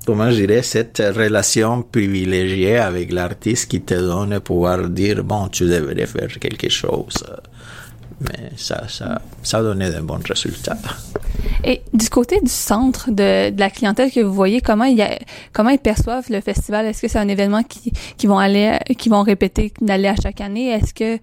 comment 0.05 0.31
je 0.31 0.45
dirais, 0.45 0.63
cette 0.63 1.01
relation 1.15 1.83
privilégiée 1.83 2.77
avec 2.77 3.11
l'artiste 3.11 3.69
qui 3.69 3.81
te 3.81 3.93
donne 3.93 4.39
pouvoir 4.39 4.89
dire, 4.89 5.23
bon, 5.23 5.47
tu 5.49 5.65
devrais 5.65 6.07
faire 6.07 6.29
quelque 6.39 6.69
chose 6.69 7.23
mais 8.21 8.51
ça, 8.57 8.87
ça, 8.87 9.21
ça 9.43 9.57
a 9.59 9.61
donné 9.61 9.89
de 9.91 9.99
bons 10.01 10.19
résultats. 10.27 10.77
Et 11.63 11.81
du 11.93 12.09
côté 12.09 12.39
du 12.41 12.49
centre 12.51 13.11
de, 13.11 13.49
de 13.49 13.59
la 13.59 13.69
clientèle 13.69 14.11
que 14.11 14.19
vous 14.19 14.33
voyez, 14.33 14.61
comment 14.61 14.85
ils, 14.85 15.03
comment 15.53 15.69
ils 15.69 15.79
perçoivent 15.79 16.29
le 16.29 16.41
festival? 16.41 16.85
Est-ce 16.85 17.01
que 17.01 17.07
c'est 17.07 17.19
un 17.19 17.27
événement 17.27 17.63
qui, 17.63 17.91
qui 18.17 18.27
vont 18.27 18.39
aller, 18.39 18.77
qui 18.97 19.09
vont 19.09 19.23
répéter 19.23 19.73
d'aller 19.81 20.07
à 20.07 20.15
chaque 20.15 20.41
année? 20.41 20.69
Est-ce 20.69 20.93
que, 20.93 21.19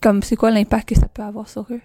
comme, 0.00 0.22
c'est 0.22 0.36
quoi 0.36 0.50
l'impact 0.50 0.88
que 0.90 0.94
ça 0.94 1.08
peut 1.12 1.22
avoir 1.22 1.48
sur 1.48 1.66
eux? 1.70 1.80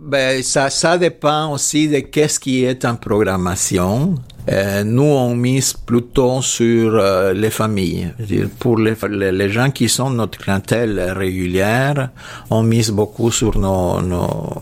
Ben, 0.00 0.42
ça, 0.44 0.70
ça 0.70 0.96
dépend 0.96 1.52
aussi 1.52 1.88
de 1.88 1.98
qu'est-ce 1.98 2.38
qui 2.38 2.64
est 2.64 2.84
en 2.84 2.94
programmation. 2.94 4.14
Euh, 4.48 4.84
nous, 4.84 5.02
on 5.02 5.34
mise 5.34 5.72
plutôt 5.74 6.40
sur 6.40 6.94
euh, 6.94 7.34
les 7.34 7.50
familles. 7.50 8.14
Pour 8.58 8.78
les, 8.78 8.94
les, 9.10 9.50
gens 9.50 9.70
qui 9.70 9.88
sont 9.88 10.08
notre 10.08 10.38
clientèle 10.38 10.98
régulière, 11.16 12.10
on 12.48 12.62
mise 12.62 12.90
beaucoup 12.90 13.30
sur 13.30 13.58
nos, 13.58 14.00
nos 14.00 14.56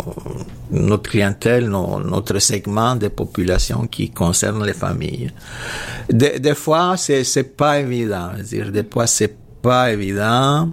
notre 0.73 1.11
clientèle, 1.11 1.69
nos, 1.69 2.01
notre 2.01 2.39
segment 2.41 2.97
de 2.97 3.09
population 3.09 3.87
qui 3.87 4.11
concerne 4.11 4.65
les 4.67 4.73
familles. 4.73 5.31
Des, 6.11 6.41
des 6.41 6.55
fois, 6.55 6.97
c'est 6.97 7.23
c'est 7.23 7.57
pas 7.57 7.79
évident. 7.79 8.31
Dire, 8.43 8.73
des 8.73 8.85
fois, 8.91 9.07
c'est 9.07 9.37
pas 9.63 9.93
évident. 9.93 10.71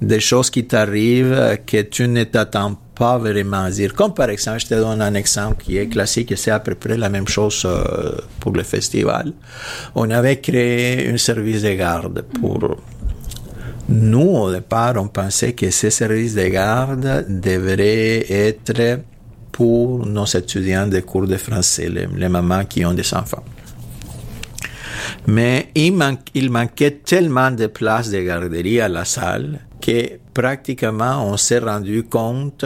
Des 0.00 0.18
choses 0.18 0.50
qui 0.50 0.64
t'arrivent 0.66 1.58
que 1.64 1.82
tu 1.82 2.08
ne 2.08 2.24
t'attends 2.24 2.76
pas 2.94 3.18
vraiment 3.18 3.68
dire. 3.68 3.94
Comme 3.94 4.14
par 4.14 4.30
exemple, 4.30 4.60
je 4.60 4.66
te 4.66 4.74
donne 4.74 5.00
un 5.00 5.14
exemple 5.14 5.62
qui 5.62 5.78
est 5.78 5.88
classique 5.88 6.34
c'est 6.36 6.50
à 6.50 6.60
peu 6.60 6.74
près 6.74 6.96
la 6.96 7.08
même 7.08 7.28
chose 7.28 7.62
euh, 7.64 8.12
pour 8.40 8.52
le 8.52 8.62
festival. 8.62 9.32
On 9.94 10.10
avait 10.10 10.40
créé 10.40 11.08
un 11.10 11.16
service 11.16 11.62
de 11.62 11.74
garde 11.74 12.22
pour 12.22 12.76
nous, 13.88 14.36
au 14.36 14.52
départ, 14.52 14.94
on 14.96 15.08
pensait 15.08 15.52
que 15.52 15.70
ce 15.70 15.90
service 15.90 16.34
de 16.34 16.46
garde 16.46 17.26
devrait 17.28 18.24
être 18.30 19.00
pour 19.50 20.06
nos 20.06 20.24
étudiants 20.24 20.86
de 20.86 21.00
cours 21.00 21.26
de 21.26 21.36
français, 21.36 21.90
les, 21.90 22.28
mamans 22.28 22.64
qui 22.64 22.84
ont 22.86 22.94
des 22.94 23.12
enfants. 23.14 23.44
Mais 25.26 25.68
il, 25.74 25.94
il 26.34 26.50
manquait 26.50 27.02
tellement 27.04 27.50
de 27.50 27.66
places 27.66 28.10
de 28.10 28.20
garderie 28.22 28.80
à 28.80 28.88
la 28.88 29.04
salle 29.04 29.58
que 29.80 30.21
pratiquement 30.32 31.24
on 31.26 31.36
s'est 31.36 31.58
rendu 31.58 32.04
compte 32.04 32.64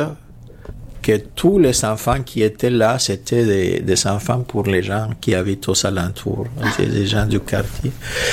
que 1.07 1.19
tous 1.37 1.61
les 1.61 1.85
enfants 1.85 2.21
qui 2.25 2.43
étaient 2.43 2.69
là, 2.69 2.99
c'était 2.99 3.45
des, 3.45 3.79
des, 3.79 4.07
enfants 4.09 4.41
pour 4.41 4.65
les 4.65 4.83
gens 4.83 5.11
qui 5.21 5.37
habitent 5.37 5.69
aux 5.69 5.87
alentours, 5.87 6.49
c'est 6.77 6.91
des 6.91 7.07
gens 7.07 7.27
du 7.27 7.39
quartier. 7.39 7.93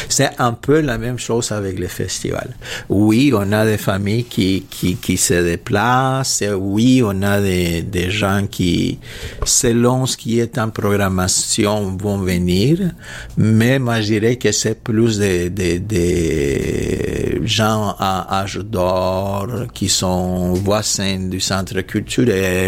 C'est 0.10 0.32
un 0.40 0.54
peu 0.54 0.82
la 0.82 0.98
même 0.98 1.20
chose 1.20 1.52
avec 1.52 1.78
les 1.78 1.88
festivals. 1.88 2.50
Oui, 2.90 3.32
on 3.32 3.52
a 3.52 3.64
des 3.64 3.78
familles 3.78 4.24
qui, 4.24 4.66
qui, 4.68 4.96
qui 4.96 5.18
se 5.18 5.36
déplacent, 5.36 6.44
oui, 6.58 7.04
on 7.06 7.22
a 7.22 7.40
des, 7.40 7.84
des 7.84 8.10
gens 8.10 8.48
qui, 8.50 8.98
selon 9.46 10.08
ce 10.08 10.18
qui 10.18 10.40
est 10.40 10.58
en 10.58 10.72
programmation, 10.72 11.96
vont 11.96 12.18
venir, 12.18 12.80
mais 13.38 13.78
moi 13.78 14.02
je 14.02 14.14
dirais 14.14 14.38
que 14.38 14.52
c'est 14.52 14.82
plus 14.82 15.20
des, 15.20 15.52
des, 15.52 15.78
des 15.78 17.40
gens 17.44 17.96
à 18.00 18.42
âge 18.42 18.58
d'or 18.58 19.48
qui 19.76 19.90
sont 19.90 20.54
voisins 20.54 21.20
du 21.30 21.40
centre 21.40 21.80
culturel, 21.82 22.63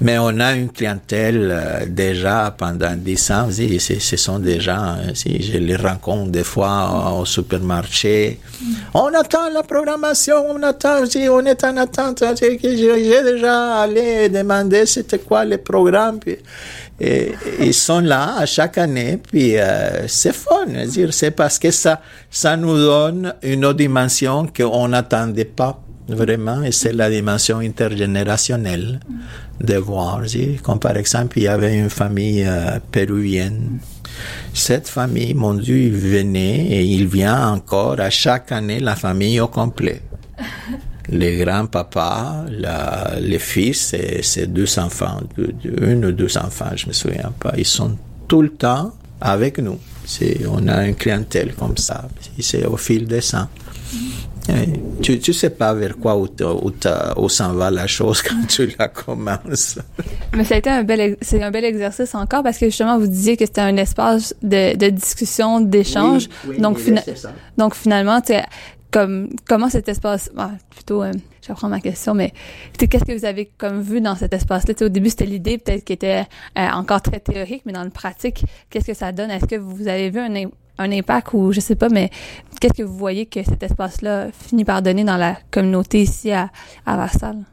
mais 0.00 0.18
on 0.18 0.40
a 0.40 0.54
une 0.54 0.70
clientèle 0.70 1.50
euh, 1.50 1.86
déjà 1.86 2.54
pendant 2.56 2.94
dix 2.96 3.30
ans, 3.30 3.48
ce 3.50 4.16
sont 4.16 4.38
des 4.38 4.60
gens, 4.60 4.72
hein, 4.74 5.14
si 5.14 5.42
je 5.42 5.58
les 5.58 5.76
rencontre 5.76 6.30
des 6.30 6.44
fois 6.44 7.14
au 7.18 7.24
supermarché, 7.24 8.40
on 8.94 9.12
attend 9.14 9.50
la 9.52 9.62
programmation, 9.62 10.36
on 10.48 10.62
attend, 10.62 11.06
si 11.06 11.28
on 11.28 11.40
est 11.40 11.62
en 11.64 11.76
attente, 11.76 12.22
j'ai 12.40 12.56
déjà 12.58 13.82
allé 13.82 14.28
demander 14.28 14.86
c'était 14.86 15.18
quoi 15.18 15.44
les 15.44 15.58
programmes, 15.58 16.20
et, 17.00 17.32
ils 17.60 17.74
sont 17.74 18.00
là 18.00 18.36
à 18.38 18.46
chaque 18.46 18.76
année, 18.78 19.18
puis 19.30 19.56
euh, 19.56 20.08
c'est 20.08 20.34
fun, 20.34 20.66
c'est 21.10 21.30
parce 21.30 21.58
que 21.58 21.70
ça, 21.70 22.00
ça 22.30 22.56
nous 22.56 22.76
donne 22.76 23.34
une 23.42 23.64
autre 23.64 23.78
dimension 23.78 24.46
qu'on 24.54 24.88
n'attendait 24.88 25.44
pas 25.44 25.80
vraiment, 26.08 26.62
et 26.62 26.72
c'est 26.72 26.92
la 26.92 27.10
dimension 27.10 27.58
intergénérationnelle 27.58 29.00
de 29.60 29.74
voir. 29.76 30.22
Comme 30.62 30.78
par 30.78 30.96
exemple, 30.96 31.38
il 31.38 31.44
y 31.44 31.48
avait 31.48 31.76
une 31.76 31.90
famille 31.90 32.44
euh, 32.46 32.78
péruvienne. 32.90 33.78
Cette 34.52 34.88
famille, 34.88 35.34
mon 35.34 35.54
Dieu, 35.54 35.76
il 35.76 35.92
venait 35.92 36.66
et 36.66 36.82
il 36.82 37.06
vient 37.06 37.52
encore 37.52 38.00
à 38.00 38.10
chaque 38.10 38.52
année 38.52 38.80
la 38.80 38.96
famille 38.96 39.40
au 39.40 39.48
complet. 39.48 40.02
Les 41.10 41.38
grands-papas, 41.38 42.44
les 43.20 43.38
fils 43.38 43.94
et 43.94 44.22
ses 44.22 44.46
deux 44.46 44.78
enfants, 44.78 45.20
une 45.64 46.04
ou 46.04 46.12
deux 46.12 46.36
enfants, 46.36 46.70
je 46.76 46.86
me 46.86 46.92
souviens 46.92 47.32
pas, 47.38 47.54
ils 47.56 47.64
sont 47.64 47.96
tout 48.26 48.42
le 48.42 48.50
temps 48.50 48.92
avec 49.20 49.58
nous. 49.58 49.78
On 50.50 50.68
a 50.68 50.86
une 50.86 50.94
clientèle 50.94 51.54
comme 51.54 51.76
ça. 51.76 52.08
C'est 52.40 52.66
au 52.66 52.76
fil 52.76 53.06
des 53.06 53.34
ans. 53.34 53.48
Tu, 55.02 55.18
tu 55.18 55.32
sais 55.32 55.50
pas 55.50 55.74
vers 55.74 55.96
quoi 55.96 56.16
où, 56.16 56.26
où, 56.26 57.28
s'en 57.28 57.52
va 57.52 57.70
la 57.70 57.86
chose 57.86 58.22
quand 58.28 58.46
tu 58.48 58.74
la 58.78 58.88
commences. 58.88 59.78
Mais 60.34 60.44
ça 60.44 60.54
a 60.54 60.58
été 60.58 60.70
un 60.70 60.82
bel, 60.82 61.16
c'est 61.20 61.42
un 61.42 61.50
bel 61.50 61.64
exercice 61.64 62.14
encore 62.14 62.42
parce 62.42 62.58
que 62.58 62.66
justement 62.66 62.98
vous 62.98 63.06
disiez 63.06 63.36
que 63.36 63.44
c'était 63.44 63.60
un 63.60 63.76
espace 63.76 64.34
de, 64.42 64.76
de 64.76 64.88
discussion, 64.88 65.60
d'échange. 65.60 66.28
donc, 66.58 66.78
donc 67.56 67.74
finalement, 67.74 68.20
comme 68.90 69.28
comment 69.46 69.68
cet 69.68 69.88
espace, 69.88 70.30
ah, 70.36 70.52
plutôt, 70.70 71.02
euh, 71.02 71.12
je 71.42 71.48
reprends 71.52 71.68
ma 71.68 71.80
question, 71.80 72.14
mais 72.14 72.32
qu'est-ce 72.78 73.04
que 73.04 73.16
vous 73.16 73.24
avez 73.24 73.50
comme 73.58 73.80
vu 73.82 74.00
dans 74.00 74.16
cet 74.16 74.32
espace-là? 74.32 74.74
Au 74.80 74.88
début, 74.88 75.10
c'était 75.10 75.26
l'idée 75.26 75.58
peut-être 75.58 75.84
qui 75.84 75.92
était 75.92 76.24
euh, 76.58 76.68
encore 76.72 77.02
très 77.02 77.20
théorique, 77.20 77.62
mais 77.66 77.72
dans 77.72 77.84
le 77.84 77.90
pratique, 77.90 78.44
qu'est-ce 78.70 78.86
que 78.86 78.94
ça 78.94 79.12
donne? 79.12 79.30
Est-ce 79.30 79.46
que 79.46 79.56
vous 79.56 79.88
avez 79.88 80.10
vu 80.10 80.20
un, 80.20 80.34
un 80.78 80.92
impact 80.92 81.28
ou 81.32 81.52
je 81.52 81.60
sais 81.60 81.74
pas, 81.74 81.88
mais 81.88 82.10
qu'est-ce 82.60 82.74
que 82.74 82.82
vous 82.82 82.96
voyez 82.96 83.26
que 83.26 83.42
cet 83.42 83.62
espace-là 83.62 84.28
finit 84.32 84.64
par 84.64 84.82
donner 84.82 85.04
dans 85.04 85.16
la 85.16 85.36
communauté 85.50 86.02
ici 86.02 86.32
à, 86.32 86.50
à? 86.86 87.06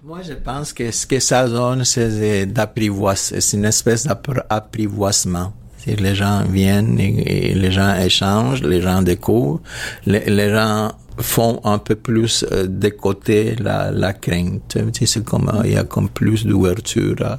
Moi, 0.04 0.22
je 0.22 0.34
pense 0.34 0.74
que 0.74 0.92
ce 0.92 1.06
que 1.06 1.20
ça 1.20 1.48
donne, 1.48 1.84
c'est 1.84 2.46
d'apprivoiser, 2.46 3.42
c'est 3.42 3.58
une 3.58 3.66
espèce 3.66 4.06
d'apprivoisement. 4.06 5.54
Les 5.86 6.16
gens 6.16 6.44
viennent 6.50 7.00
et, 7.00 7.54
les 7.54 7.72
gens 7.72 7.96
échangent, 7.96 8.64
les 8.64 8.82
gens 8.82 9.04
découvrent, 9.04 9.62
les, 10.08 10.50
gens 10.50 10.92
font 11.18 11.62
un 11.64 11.78
peu 11.78 11.96
plus 11.96 12.46
euh, 12.52 12.68
de 12.68 12.90
côté 12.90 13.56
la, 13.60 13.92
la 13.92 14.14
crainte. 14.14 14.78
C'est 14.94 15.24
comme 15.24 15.52
il 15.64 15.72
y 15.72 15.78
a 15.78 15.84
comme 15.84 16.10
plus 16.10 16.46
d'ouverture 16.46 17.16
à, 17.24 17.38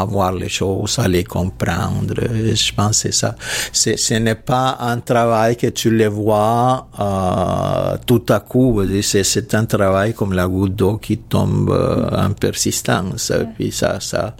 à 0.00 0.04
voir 0.04 0.32
les 0.32 0.48
choses, 0.48 0.98
à 0.98 1.08
les 1.08 1.24
comprendre. 1.24 2.14
Je 2.16 2.72
pense 2.74 2.88
que 2.88 2.94
c'est 2.94 3.14
ça. 3.14 3.34
C'est, 3.72 3.96
ce 3.96 4.14
n'est 4.14 4.34
pas 4.34 4.76
un 4.80 4.98
travail 4.98 5.56
que 5.56 5.68
tu 5.68 5.90
les 5.90 6.08
vois 6.08 6.88
euh, 7.00 7.96
tout 8.06 8.24
à 8.28 8.40
coup. 8.40 8.82
C'est, 9.02 9.24
c'est 9.24 9.54
un 9.54 9.64
travail 9.64 10.12
comme 10.12 10.32
la 10.32 10.46
goutte 10.46 10.76
d'eau 10.76 10.98
qui 10.98 11.18
tombe 11.18 11.70
euh, 11.70 12.08
en 12.10 12.32
persistance. 12.32 13.32
Puis 13.56 13.72
ça, 13.72 13.98
ça, 14.00 14.36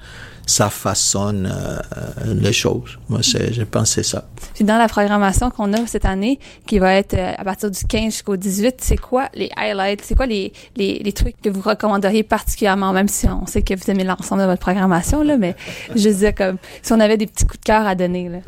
ça 0.47 0.71
façonne 0.71 1.53
euh, 1.53 2.35
les 2.35 2.53
choses. 2.53 2.99
Moi, 3.09 3.21
je 3.23 3.63
pense 3.65 3.91
c'est 3.91 4.05
ça. 4.05 4.25
Puis 4.55 4.65
dans 4.65 4.79
la 4.79 4.89
programmation 4.89 5.51
qu'on 5.51 5.73
a 5.73 5.87
cette 5.87 6.05
année, 6.05 6.39
qui 6.67 6.79
va 6.79 6.95
être 6.95 7.15
euh, 7.15 7.33
à 7.37 7.45
partir 7.45 7.71
du 7.71 7.85
15 7.85 8.05
jusqu'au 8.05 8.37
18, 8.37 8.77
c'est 8.81 8.97
quoi 8.97 9.29
les 9.35 9.51
highlights? 9.57 10.03
C'est 10.05 10.15
quoi 10.15 10.27
les, 10.27 10.53
les, 10.77 11.01
les, 11.01 11.13
trucs 11.13 11.41
que 11.43 11.49
vous 11.49 11.61
recommanderiez 11.61 12.23
particulièrement, 12.23 12.93
même 12.93 13.09
si 13.09 13.27
on 13.27 13.47
sait 13.47 13.63
que 13.63 13.75
vous 13.75 13.91
aimez 13.91 14.05
l'ensemble 14.05 14.43
de 14.43 14.47
votre 14.47 14.61
programmation, 14.61 15.23
là, 15.23 15.37
mais 15.37 15.57
je 15.91 16.09
disais 16.09 16.33
comme 16.33 16.59
si 16.81 16.93
on 16.93 17.01
avait 17.01 17.17
des 17.17 17.27
petits 17.27 17.45
coups 17.45 17.61
de 17.61 17.65
cœur 17.65 17.87
à 17.87 17.95
donner. 17.95 18.29
Là. 18.29 18.39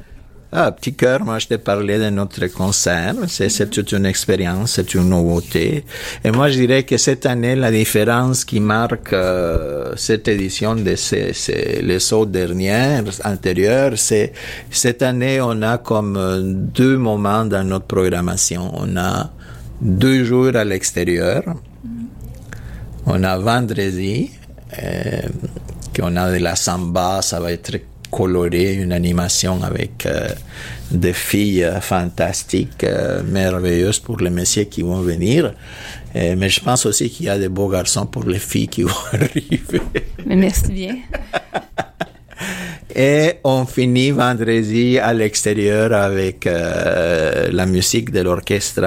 Ah, 0.51 0.73
petit 0.73 0.95
cœur, 0.95 1.23
moi 1.25 1.39
je 1.39 1.47
t'ai 1.47 1.59
parlé 1.59 1.99
de 1.99 2.09
notre 2.09 2.47
concert. 2.47 3.15
C'est 3.27 3.69
toute 3.69 3.93
une 3.93 4.07
expérience, 4.07 4.73
c'est 4.73 4.95
une 4.95 5.11
nouveauté. 5.11 5.85
Et 6.25 6.31
moi 6.31 6.49
je 6.49 6.61
dirais 6.61 6.85
que 6.85 6.97
cette 6.97 7.27
année, 7.27 7.55
la 7.55 7.71
différence 7.71 8.47
qui 8.47 8.59
marque 8.59 9.13
euh, 9.13 9.93
cette 9.97 10.27
édition 10.27 10.75
de 10.75 10.97
ces, 10.97 11.35
ces, 11.35 11.83
les 11.83 12.13
autres 12.15 12.31
dernières, 12.31 13.05
antérieures, 13.25 13.93
c'est 13.97 14.33
cette 14.71 15.03
année 15.03 15.39
on 15.43 15.61
a 15.61 15.77
comme 15.77 16.17
euh, 16.17 16.41
deux 16.41 16.97
moments 16.97 17.45
dans 17.45 17.65
notre 17.65 17.87
programmation. 17.87 18.73
On 18.75 18.97
a 18.97 19.31
deux 19.83 20.25
jours 20.25 20.57
à 20.57 20.65
l'extérieur. 20.65 21.43
On 23.05 23.23
a 23.23 23.37
vendredi, 23.37 24.31
euh, 24.83 25.21
qu'on 25.95 26.17
a 26.17 26.33
de 26.33 26.39
la 26.39 26.57
samba, 26.57 27.21
ça 27.21 27.39
va 27.39 27.53
être 27.53 27.77
coloré, 28.11 28.75
une 28.75 28.93
animation 28.93 29.63
avec 29.63 30.07
euh, 30.07 30.29
des 30.91 31.13
filles 31.13 31.69
fantastiques, 31.81 32.85
euh, 32.85 33.23
merveilleuses 33.23 33.99
pour 33.99 34.19
les 34.19 34.31
messieurs 34.31 34.65
qui 34.65 34.83
vont 34.83 35.01
venir. 35.01 35.53
mais 36.15 36.49
je 36.49 36.61
pense 36.61 36.87
aussi 36.87 37.11
qu'il 37.11 37.27
y 37.27 37.29
a 37.29 37.39
des 37.39 37.49
beaux 37.49 37.69
garçons 37.69 38.07
pour 38.07 38.25
les 38.25 38.39
filles 38.39 38.69
qui 38.69 38.83
vont 38.91 39.05
arriver. 39.13 39.83
Mais 40.27 40.37
merci 40.37 40.73
bien. 40.73 40.97
Et 42.95 43.35
on 43.45 43.65
finit 43.67 44.11
vendredi 44.11 44.99
à 44.99 45.13
l'extérieur 45.13 45.93
avec 45.93 46.47
euh, 46.47 47.49
la 47.53 47.67
musique 47.67 48.11
de 48.11 48.21
l'orchestre 48.21 48.83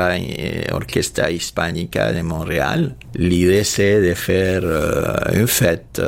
Orchestra 0.71 1.31
Hispanica 1.31 2.11
de 2.11 2.21
Montréal. 2.21 2.95
L'idée 3.15 3.63
c'est 3.63 4.01
de 4.01 4.13
faire 4.13 4.63
une 5.31 5.47
fête 5.47 6.01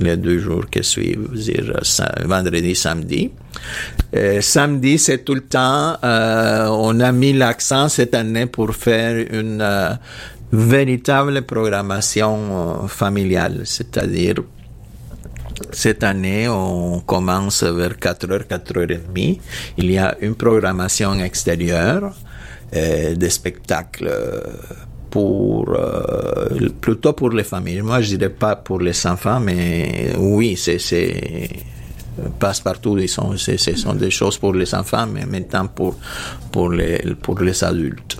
les 0.00 0.16
deux 0.16 0.38
jours 0.38 0.68
qui 0.70 0.82
suivent, 0.82 1.30
dire 1.34 1.80
vendredi, 2.24 2.74
samedi. 2.74 3.30
Euh, 4.14 4.40
samedi, 4.40 4.98
c'est 4.98 5.24
tout 5.24 5.34
le 5.34 5.42
temps, 5.42 5.96
euh, 6.04 6.66
on 6.70 7.00
a 7.00 7.12
mis 7.12 7.32
l'accent 7.32 7.88
cette 7.88 8.14
année 8.14 8.46
pour 8.46 8.74
faire 8.74 9.26
une 9.30 9.60
euh, 9.62 9.94
véritable 10.52 11.42
programmation 11.42 12.86
familiale, 12.88 13.62
c'est-à-dire 13.64 14.36
cette 15.70 16.02
année, 16.02 16.48
on 16.48 17.00
commence 17.00 17.62
vers 17.62 17.92
4h, 17.92 18.46
4h30. 18.46 19.40
Il 19.78 19.90
y 19.90 19.98
a 19.98 20.16
une 20.20 20.34
programmation 20.34 21.14
extérieure, 21.20 22.12
des 22.72 23.30
spectacles 23.30 24.10
pour 25.12 25.68
euh, 25.68 26.70
plutôt 26.80 27.12
pour 27.12 27.28
les 27.30 27.44
familles. 27.44 27.82
Moi, 27.82 28.00
je 28.00 28.16
dirais 28.16 28.30
pas 28.30 28.56
pour 28.56 28.80
les 28.80 29.06
enfants, 29.06 29.40
mais 29.40 30.14
oui, 30.18 30.56
c'est 30.56 30.78
c'est 30.78 31.50
passe 32.38 32.60
partout. 32.60 32.96
Ils 32.98 33.08
sont, 33.08 33.36
ce 33.36 33.56
sont 33.56 33.94
des 33.94 34.10
choses 34.10 34.38
pour 34.38 34.54
les 34.54 34.74
enfants, 34.74 35.06
mais 35.06 35.26
maintenant 35.26 35.66
pour 35.66 35.96
pour 36.50 36.70
les 36.70 36.98
pour 37.20 37.38
les 37.40 37.62
adultes. 37.62 38.16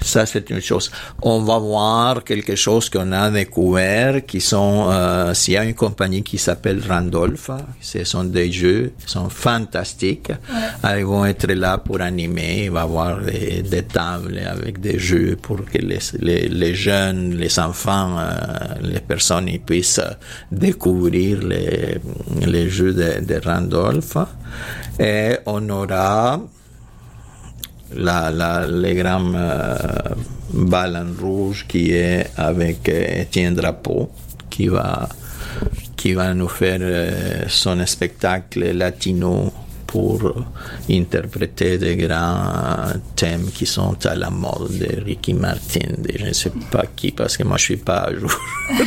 Ça, 0.00 0.26
c'est 0.26 0.50
une 0.50 0.60
chose. 0.60 0.90
On 1.22 1.40
va 1.40 1.58
voir 1.58 2.22
quelque 2.22 2.54
chose 2.54 2.90
qu'on 2.90 3.12
a 3.12 3.30
découvert, 3.30 4.24
qui 4.24 4.40
sont, 4.40 4.88
euh, 4.90 5.34
s'il 5.34 5.54
y 5.54 5.56
a 5.56 5.64
une 5.64 5.74
compagnie 5.74 6.22
qui 6.22 6.38
s'appelle 6.38 6.82
Randolph, 6.86 7.50
ce 7.80 8.04
sont 8.04 8.24
des 8.24 8.52
jeux, 8.52 8.92
qui 9.04 9.10
sont 9.10 9.28
fantastiques. 9.28 10.32
Ils 10.84 11.04
vont 11.04 11.24
être 11.24 11.50
là 11.52 11.78
pour 11.78 12.00
animer, 12.00 12.64
il 12.64 12.70
va 12.70 12.80
y 12.80 12.82
avoir 12.82 13.20
des, 13.20 13.82
tables 13.82 14.38
avec 14.46 14.80
des 14.80 14.98
jeux 14.98 15.36
pour 15.40 15.64
que 15.64 15.78
les, 15.78 15.98
les, 16.18 16.48
les 16.48 16.74
jeunes, 16.74 17.34
les 17.36 17.58
enfants, 17.58 18.16
euh, 18.18 18.30
les 18.82 19.00
personnes 19.00 19.48
ils 19.48 19.60
puissent 19.60 20.00
découvrir 20.50 21.40
les, 21.42 21.98
les 22.46 22.68
jeux 22.68 22.92
de, 22.92 23.24
de 23.24 23.40
Randolph. 23.44 24.16
Et 24.98 25.36
on 25.46 25.68
aura 25.68 26.40
la, 27.94 28.30
la, 28.30 28.66
les 28.66 28.94
grands 28.94 29.32
euh, 29.34 31.04
rouges 31.20 31.66
qui 31.68 31.92
est 31.92 32.30
avec 32.36 32.88
euh, 32.88 33.22
Étienne 33.22 33.54
Drapeau, 33.54 34.10
qui 34.50 34.68
va, 34.68 35.08
qui 35.96 36.14
va 36.14 36.34
nous 36.34 36.48
faire 36.48 36.78
euh, 36.80 37.44
son 37.48 37.84
spectacle 37.86 38.72
latino 38.72 39.52
pour 39.86 40.44
interpréter 40.90 41.78
des 41.78 41.96
grands 41.96 42.92
thèmes 43.14 43.50
qui 43.54 43.66
sont 43.66 43.96
à 44.04 44.14
la 44.16 44.30
mode 44.30 44.76
de 44.78 45.04
Ricky 45.04 45.32
Martin, 45.32 45.88
de 45.98 46.10
je 46.18 46.24
ne 46.26 46.32
sais 46.32 46.52
pas 46.70 46.84
qui, 46.94 47.12
parce 47.12 47.36
que 47.36 47.44
moi 47.44 47.56
je 47.56 47.62
suis 47.62 47.76
pas 47.76 48.08
à 48.08 48.14
jour. 48.14 48.30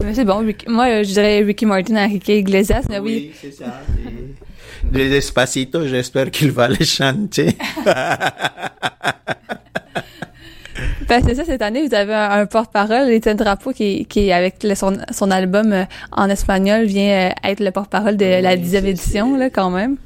mais 0.00 0.14
c'est 0.14 0.24
bon, 0.24 0.46
moi 0.68 1.02
je 1.02 1.12
dirais 1.12 1.42
Ricky 1.42 1.66
Martin, 1.66 1.96
Enrique 1.96 2.28
Iglesias, 2.28 2.84
mais 2.88 3.00
oui. 3.00 3.32
oui 3.32 3.32
c'est 3.40 3.52
ça. 3.52 3.80
Les 4.94 5.10
Despacito, 5.10 5.88
j'espère 5.88 6.30
qu'il 6.30 6.52
va 6.52 6.68
les 6.68 6.84
chanter. 6.84 7.56
Ben, 11.06 11.22
c'est 11.24 11.34
ça, 11.34 11.44
cette 11.44 11.60
année, 11.60 11.86
vous 11.86 11.94
avez 11.94 12.14
un, 12.14 12.46
porte-parole, 12.46 13.10
Étienne 13.10 13.36
Drapeau, 13.36 13.72
qui, 13.72 14.06
qui 14.06 14.32
avec 14.32 14.66
son, 14.74 14.96
son, 15.12 15.30
album 15.30 15.72
euh, 15.72 15.84
en 16.10 16.30
espagnol, 16.30 16.86
vient 16.86 17.28
euh, 17.28 17.48
être 17.48 17.60
le 17.60 17.70
porte-parole 17.70 18.16
de 18.16 18.40
la 18.40 18.56
dixième 18.56 18.86
édition, 18.86 19.36
là, 19.36 19.50
quand 19.50 19.68
même. 19.68 19.96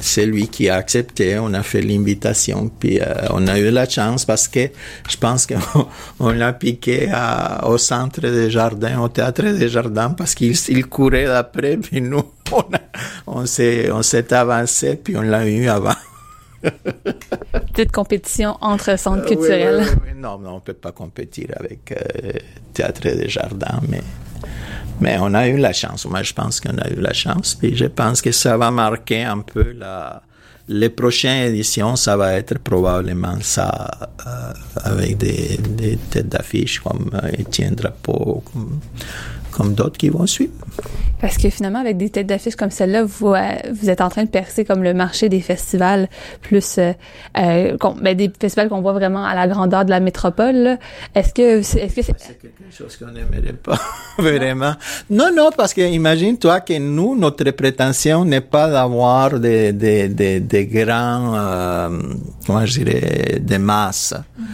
C'est 0.00 0.26
lui 0.26 0.46
qui 0.48 0.68
a 0.68 0.76
accepté. 0.76 1.38
On 1.38 1.54
a 1.54 1.62
fait 1.62 1.80
l'invitation, 1.80 2.70
puis 2.78 3.00
euh, 3.00 3.06
on 3.30 3.46
a 3.48 3.58
eu 3.58 3.70
la 3.70 3.88
chance 3.88 4.26
parce 4.26 4.46
que 4.46 4.68
je 5.08 5.16
pense 5.16 5.46
qu'on 5.46 5.86
on 6.20 6.30
l'a 6.30 6.52
piqué 6.52 7.08
à, 7.10 7.66
au 7.66 7.78
centre 7.78 8.20
des 8.20 8.50
jardins, 8.50 9.00
au 9.00 9.08
théâtre 9.08 9.42
des 9.42 9.68
jardins, 9.68 10.10
parce 10.10 10.34
qu'il 10.34 10.54
il 10.68 10.86
courait 10.86 11.24
d'après, 11.24 11.78
puis 11.78 12.00
nous, 12.02 12.22
on, 12.52 12.64
on 13.26 13.46
s'est 13.46 13.90
on 13.90 14.02
s'est 14.02 14.32
avancé, 14.32 14.96
puis 14.96 15.16
on 15.16 15.22
l'a 15.22 15.46
eu 15.46 15.68
avant. 15.68 15.94
Petite 17.72 17.92
compétition 17.92 18.56
entre 18.60 18.98
centres 18.98 19.26
culturels. 19.26 19.86
non, 20.16 20.38
non, 20.38 20.56
on 20.56 20.60
peut 20.60 20.74
pas 20.74 20.92
compétir 20.92 21.48
avec 21.56 21.92
euh, 21.92 22.32
Théâtre 22.74 23.02
des 23.02 23.28
Jardins, 23.28 23.80
mais, 23.88 24.02
mais 25.00 25.16
on 25.20 25.32
a 25.34 25.48
eu 25.48 25.56
la 25.56 25.72
chance. 25.72 26.04
Moi, 26.06 26.22
je 26.22 26.34
pense 26.34 26.60
qu'on 26.60 26.76
a 26.76 26.88
eu 26.90 27.00
la 27.00 27.14
chance. 27.14 27.54
Puis 27.54 27.76
je 27.76 27.86
pense 27.86 28.20
que 28.20 28.32
ça 28.32 28.58
va 28.58 28.70
marquer 28.70 29.22
un 29.22 29.38
peu 29.38 29.72
la, 29.72 30.22
les 30.68 30.88
prochaines 30.88 31.52
éditions, 31.52 31.96
ça 31.96 32.16
va 32.16 32.34
être 32.34 32.58
probablement 32.58 33.36
ça, 33.40 33.90
euh, 34.26 34.52
avec 34.84 35.16
des, 35.16 35.56
des 35.56 35.96
têtes 35.96 36.28
d'affiche 36.28 36.78
comme 36.78 37.10
euh, 37.14 37.28
Étienne 37.38 37.74
Drapeau, 37.74 38.44
comme, 38.52 38.80
comme 39.60 39.74
d'autres 39.74 39.98
qui 39.98 40.08
vont 40.08 40.26
suivre. 40.26 40.52
Parce 41.20 41.36
que 41.36 41.50
finalement, 41.50 41.80
avec 41.80 41.98
des 41.98 42.08
têtes 42.08 42.26
d'affiche 42.26 42.56
comme 42.56 42.70
celle-là, 42.70 43.04
vous, 43.04 43.34
euh, 43.34 43.40
vous 43.70 43.90
êtes 43.90 44.00
en 44.00 44.08
train 44.08 44.24
de 44.24 44.30
percer 44.30 44.64
comme 44.64 44.82
le 44.82 44.94
marché 44.94 45.28
des 45.28 45.42
festivals, 45.42 46.08
plus 46.40 46.78
euh, 46.78 46.92
euh 47.36 47.76
ben, 48.00 48.16
des 48.16 48.32
festivals 48.40 48.70
qu'on 48.70 48.80
voit 48.80 48.94
vraiment 48.94 49.22
à 49.22 49.34
la 49.34 49.46
grandeur 49.46 49.84
de 49.84 49.90
la 49.90 50.00
métropole. 50.00 50.78
Est-ce 51.14 51.34
que 51.34 51.58
est-ce 51.58 51.94
que 51.94 52.02
c'est 52.02 52.40
quelque 52.40 52.74
chose 52.74 52.96
qu'on 52.96 53.12
n'aimerait 53.12 53.52
pas 53.52 53.78
vraiment 54.18 54.72
Non, 55.10 55.28
non, 55.34 55.50
parce 55.54 55.74
que 55.74 55.82
imagine-toi 55.82 56.60
que 56.60 56.78
nous, 56.78 57.14
notre 57.16 57.50
prétention 57.50 58.24
n'est 58.24 58.40
pas 58.40 58.70
d'avoir 58.70 59.38
des, 59.38 59.74
des, 59.74 60.08
des, 60.08 60.40
des 60.40 60.66
grands, 60.66 61.34
euh, 61.36 61.98
comment 62.46 62.64
je 62.64 62.82
dirais, 62.82 63.38
des 63.40 63.58
masses. 63.58 64.14
Mm-hmm. 64.14 64.44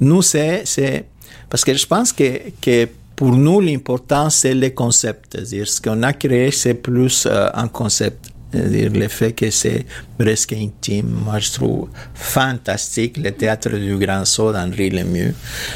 Nous, 0.00 0.22
c'est 0.22 0.62
c'est 0.64 1.04
parce 1.48 1.64
que 1.64 1.72
je 1.72 1.86
pense 1.86 2.12
que 2.12 2.50
que 2.60 2.88
pour 3.16 3.32
nous, 3.32 3.60
l'important, 3.60 4.28
c'est 4.28 4.54
le 4.54 4.70
concept. 4.70 5.32
C'est-à-dire, 5.32 5.66
ce 5.66 5.80
qu'on 5.80 6.02
a 6.02 6.12
créé, 6.12 6.50
c'est 6.50 6.74
plus 6.74 7.26
euh, 7.26 7.48
un 7.54 7.66
concept. 7.66 8.30
C'est-à-dire, 8.52 8.92
le 8.92 9.08
fait 9.08 9.32
que 9.32 9.50
c'est 9.50 9.86
presque 10.18 10.52
intime. 10.52 11.08
Moi, 11.24 11.38
je 11.38 11.50
trouve 11.52 11.88
fantastique 12.14 13.16
le 13.16 13.32
théâtre 13.32 13.70
du 13.70 13.96
Grand 13.96 14.24
Saut 14.26 14.52
d'Henri 14.52 14.90
Lemieux. 14.90 15.34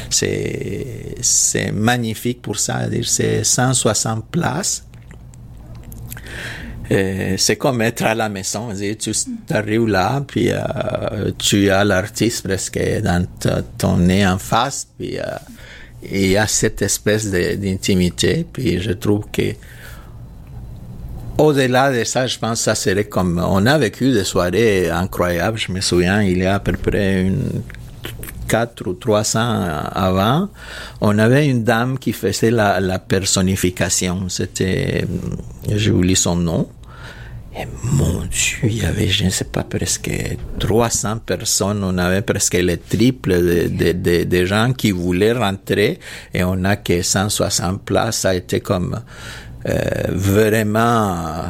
C'est, 0.09 1.15
c'est 1.21 1.71
magnifique 1.71 2.43
pour 2.43 2.59
ça. 2.59 2.79
C'est-à-dire, 2.81 3.07
c'est 3.07 3.43
160 3.43 4.25
places. 4.29 4.85
c'est 6.89 7.55
comme 7.57 7.81
être 7.81 8.03
à 8.03 8.13
la 8.13 8.29
maison. 8.29 8.69
Tu 8.99 9.13
arrives 9.49 9.87
là, 9.87 10.23
puis 10.27 10.49
euh, 10.51 11.31
tu 11.37 11.69
as 11.69 11.83
l'artiste 11.83 12.43
presque 12.43 12.79
dans 13.03 13.25
ton 13.77 13.97
nez 13.97 14.27
en 14.27 14.37
face, 14.37 14.87
puis 14.97 15.17
euh, 15.17 15.23
il 16.03 16.27
y 16.27 16.37
a 16.37 16.47
cette 16.47 16.81
espèce 16.81 17.29
d'intimité. 17.29 18.45
Puis 18.51 18.81
je 18.81 18.91
trouve 18.91 19.25
que 19.31 19.53
au-delà 21.37 21.91
de 21.91 22.03
ça, 22.03 22.27
je 22.27 22.37
pense 22.37 22.59
que 22.59 22.63
ça 22.65 22.75
serait 22.75 23.05
comme 23.05 23.43
on 23.43 23.65
a 23.65 23.77
vécu 23.77 24.11
des 24.11 24.23
soirées 24.23 24.89
incroyables. 24.89 25.57
Je 25.57 25.71
me 25.71 25.81
souviens, 25.81 26.21
il 26.21 26.39
y 26.39 26.45
a 26.45 26.55
à 26.55 26.59
peu 26.59 26.73
près 26.73 27.23
une 27.23 27.63
quatre 28.51 28.85
ou 28.85 28.93
trois 28.93 29.37
ans 29.37 29.63
avant, 29.93 30.49
on 30.99 31.17
avait 31.19 31.47
une 31.47 31.63
dame 31.63 31.97
qui 31.97 32.11
faisait 32.11 32.51
la, 32.51 32.81
la 32.81 32.99
personnification. 32.99 34.27
C'était, 34.27 35.05
j'oublie 35.73 36.17
son 36.17 36.35
nom. 36.35 36.67
Et 37.53 37.65
mon 37.83 38.21
Dieu, 38.21 38.59
il 38.63 38.81
y 38.81 38.85
avait, 38.85 39.07
je 39.07 39.25
ne 39.25 39.29
sais 39.29 39.43
pas, 39.43 39.63
presque 39.63 40.09
300 40.59 41.17
personnes. 41.19 41.83
On 41.83 41.97
avait 41.97 42.21
presque 42.21 42.53
le 42.53 42.77
triple 42.77 43.33
de, 43.69 43.91
de, 43.91 44.23
de, 44.23 44.45
gens 44.45 44.71
qui 44.71 44.91
voulaient 44.91 45.33
rentrer 45.33 45.99
et 46.33 46.45
on 46.45 46.55
n'a 46.55 46.77
que 46.77 47.01
160 47.01 47.83
places. 47.83 48.19
Ça 48.19 48.29
a 48.29 48.35
été 48.35 48.61
comme 48.61 49.01
euh, 49.67 49.79
vraiment 50.07 51.43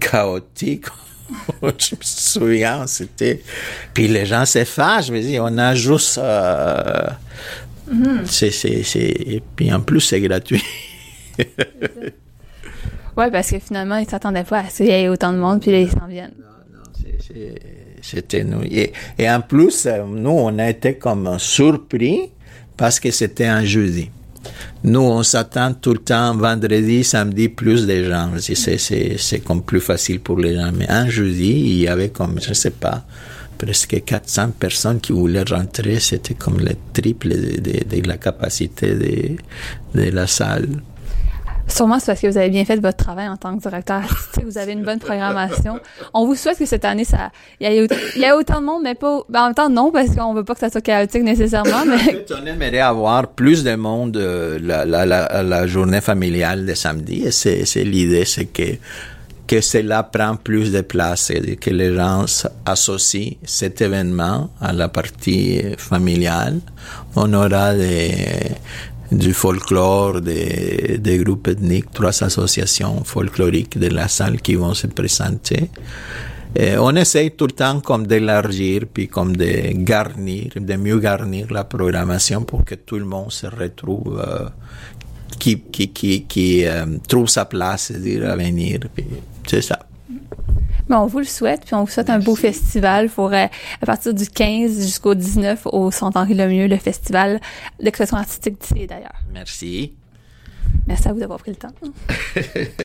chaotique. 0.00 0.86
je 1.62 1.94
me 1.94 2.00
souviens, 2.02 2.86
c'était... 2.88 3.40
Puis 3.94 4.08
les 4.08 4.26
gens 4.26 4.46
se 4.46 4.64
fâchent, 4.64 5.06
je 5.06 5.12
me 5.12 5.20
dis, 5.20 5.38
on 5.40 5.58
a 5.58 5.76
juste... 5.76 6.18
Euh, 6.18 7.08
c'est, 8.24 8.50
c'est, 8.50 8.82
c'est... 8.82 8.98
Et 9.00 9.42
puis 9.54 9.72
en 9.72 9.80
plus, 9.80 10.00
c'est 10.00 10.20
gratuit. 10.20 10.64
Oui, 13.16 13.24
parce 13.32 13.50
que 13.50 13.58
finalement, 13.58 13.96
ils 13.96 14.08
s'attendaient 14.08 14.44
pas 14.44 14.60
à 14.60 14.68
ce 14.68 14.78
qu'il 14.78 14.86
y 14.86 14.90
ait 14.90 15.08
autant 15.08 15.32
de 15.32 15.38
monde, 15.38 15.60
puis 15.60 15.70
là, 15.70 15.80
ils 15.80 15.90
s'en 15.90 16.06
viennent. 16.06 16.34
Non, 16.38 16.78
non, 16.78 17.14
c'était 18.02 18.44
nous. 18.44 18.62
Et, 18.64 18.92
et, 19.18 19.30
en 19.30 19.40
plus, 19.40 19.86
euh, 19.86 20.04
nous, 20.06 20.30
on 20.30 20.58
a 20.58 20.68
été 20.68 20.94
comme 20.94 21.38
surpris 21.38 22.30
parce 22.76 23.00
que 23.00 23.10
c'était 23.10 23.46
un 23.46 23.64
jeudi. 23.64 24.10
Nous, 24.84 25.00
on 25.00 25.22
s'attend 25.22 25.72
tout 25.74 25.94
le 25.94 25.98
temps, 25.98 26.36
vendredi, 26.36 27.02
samedi, 27.02 27.48
plus 27.48 27.86
de 27.86 28.04
gens. 28.04 28.30
C'est 28.38 29.40
comme 29.40 29.62
plus 29.62 29.80
facile 29.80 30.20
pour 30.20 30.38
les 30.38 30.54
gens. 30.54 30.70
Mais 30.76 30.88
un 30.88 31.08
jeudi, 31.08 31.50
il 31.50 31.78
y 31.80 31.88
avait 31.88 32.10
comme, 32.10 32.38
je 32.40 32.52
sais 32.52 32.70
pas, 32.70 33.04
presque 33.58 34.04
400 34.04 34.50
personnes 34.50 35.00
qui 35.00 35.12
voulaient 35.12 35.42
rentrer. 35.42 35.98
C'était 35.98 36.34
comme 36.34 36.60
le 36.60 36.74
triple 36.92 37.30
de, 37.30 37.60
de, 37.60 38.00
de 38.02 38.06
la 38.06 38.18
capacité 38.18 38.94
de, 38.94 40.00
de 40.00 40.10
la 40.10 40.26
salle. 40.26 40.68
Sûrement, 41.68 41.98
c'est 41.98 42.06
parce 42.06 42.20
que 42.20 42.28
vous 42.28 42.38
avez 42.38 42.48
bien 42.48 42.64
fait 42.64 42.76
votre 42.76 42.96
travail 42.96 43.28
en 43.28 43.36
tant 43.36 43.56
que 43.56 43.60
directeur 43.60 43.96
artistique. 43.96 44.44
Vous 44.46 44.58
avez 44.58 44.72
une 44.72 44.84
bonne 44.84 45.00
programmation. 45.00 45.80
On 46.14 46.26
vous 46.26 46.36
souhaite 46.36 46.58
que 46.58 46.66
cette 46.66 46.84
année, 46.84 47.04
ça, 47.04 47.30
il 47.60 47.68
y, 47.68 48.20
y 48.20 48.24
a 48.24 48.36
autant 48.36 48.60
de 48.60 48.66
monde, 48.66 48.82
mais 48.84 48.94
pas, 48.94 49.22
ben, 49.28 49.42
en 49.42 49.44
même 49.46 49.54
temps, 49.54 49.68
non, 49.68 49.90
parce 49.90 50.14
qu'on 50.14 50.32
veut 50.32 50.44
pas 50.44 50.54
que 50.54 50.60
ça 50.60 50.70
soit 50.70 50.80
chaotique 50.80 51.22
nécessairement, 51.22 51.84
mais. 51.86 51.94
En 51.94 51.98
fait, 51.98 52.32
on 52.40 52.46
aimerait 52.46 52.78
avoir 52.78 53.28
plus 53.28 53.64
de 53.64 53.74
monde 53.74 54.16
euh, 54.16 54.58
la, 54.62 54.84
la, 54.84 55.04
la, 55.04 55.42
la, 55.42 55.66
journée 55.66 56.00
familiale 56.00 56.66
de 56.66 56.74
samedi. 56.74 57.22
Et 57.26 57.30
c'est, 57.32 57.64
c'est 57.64 57.84
l'idée, 57.84 58.24
c'est 58.24 58.46
que, 58.46 58.76
que 59.46 59.60
cela 59.60 60.04
prend 60.04 60.36
plus 60.36 60.72
de 60.72 60.82
place 60.82 61.30
et 61.30 61.56
que 61.56 61.70
les 61.70 61.94
gens 61.94 62.24
associent 62.64 63.32
cet 63.44 63.80
événement 63.80 64.50
à 64.60 64.72
la 64.72 64.88
partie 64.88 65.62
familiale. 65.78 66.60
On 67.16 67.32
aura 67.32 67.74
des, 67.74 68.52
du 69.12 69.32
folklore, 69.32 70.20
des, 70.20 70.98
des, 70.98 71.18
groupes 71.18 71.48
ethniques, 71.48 71.90
trois 71.92 72.22
associations 72.22 73.04
folkloriques 73.04 73.78
de 73.78 73.88
la 73.88 74.08
salle 74.08 74.40
qui 74.40 74.54
vont 74.54 74.74
se 74.74 74.86
présenter. 74.86 75.70
On 76.78 76.96
essaye 76.96 77.32
tout 77.32 77.46
le 77.46 77.52
temps 77.52 77.80
comme 77.80 78.06
d'élargir, 78.06 78.84
puis 78.92 79.08
comme 79.08 79.36
de 79.36 79.72
garnir, 79.74 80.52
de 80.56 80.76
mieux 80.76 80.98
garnir 80.98 81.52
la 81.52 81.64
programmation 81.64 82.44
pour 82.44 82.64
que 82.64 82.76
tout 82.76 82.98
le 82.98 83.04
monde 83.04 83.30
se 83.30 83.46
retrouve, 83.46 84.24
euh, 84.26 84.48
qui, 85.38 85.60
qui, 85.60 85.88
qui, 85.88 86.24
qui 86.24 86.66
euh, 86.66 86.86
trouve 87.06 87.28
sa 87.28 87.44
place, 87.44 87.88
c'est-à-dire 87.88 88.30
à 88.30 88.36
venir. 88.36 88.80
C'est 89.46 89.60
ça. 89.60 89.86
Ben, 90.88 91.00
on 91.00 91.06
vous 91.06 91.18
le 91.18 91.24
souhaite, 91.24 91.64
puis 91.64 91.74
on 91.74 91.84
vous 91.84 91.90
souhaite 91.90 92.10
un 92.10 92.20
beau 92.20 92.36
festival 92.36 93.08
pour 93.08 93.32
à 93.32 93.48
partir 93.84 94.14
du 94.14 94.28
15 94.28 94.82
jusqu'au 94.82 95.14
19 95.14 95.66
au 95.66 95.90
Centre 95.90 96.18
Henri 96.18 96.34
Lemieux, 96.34 96.68
le 96.68 96.76
festival 96.76 97.40
d'expression 97.80 98.16
artistique 98.16 98.60
d'ici 98.60 98.86
d'ailleurs. 98.86 99.16
Merci. 99.32 99.94
Merci 100.86 101.08
à 101.08 101.12
vous 101.12 101.20
d'avoir 101.20 101.40
pris 101.40 101.50
le 101.50 101.56
temps. 101.56 101.72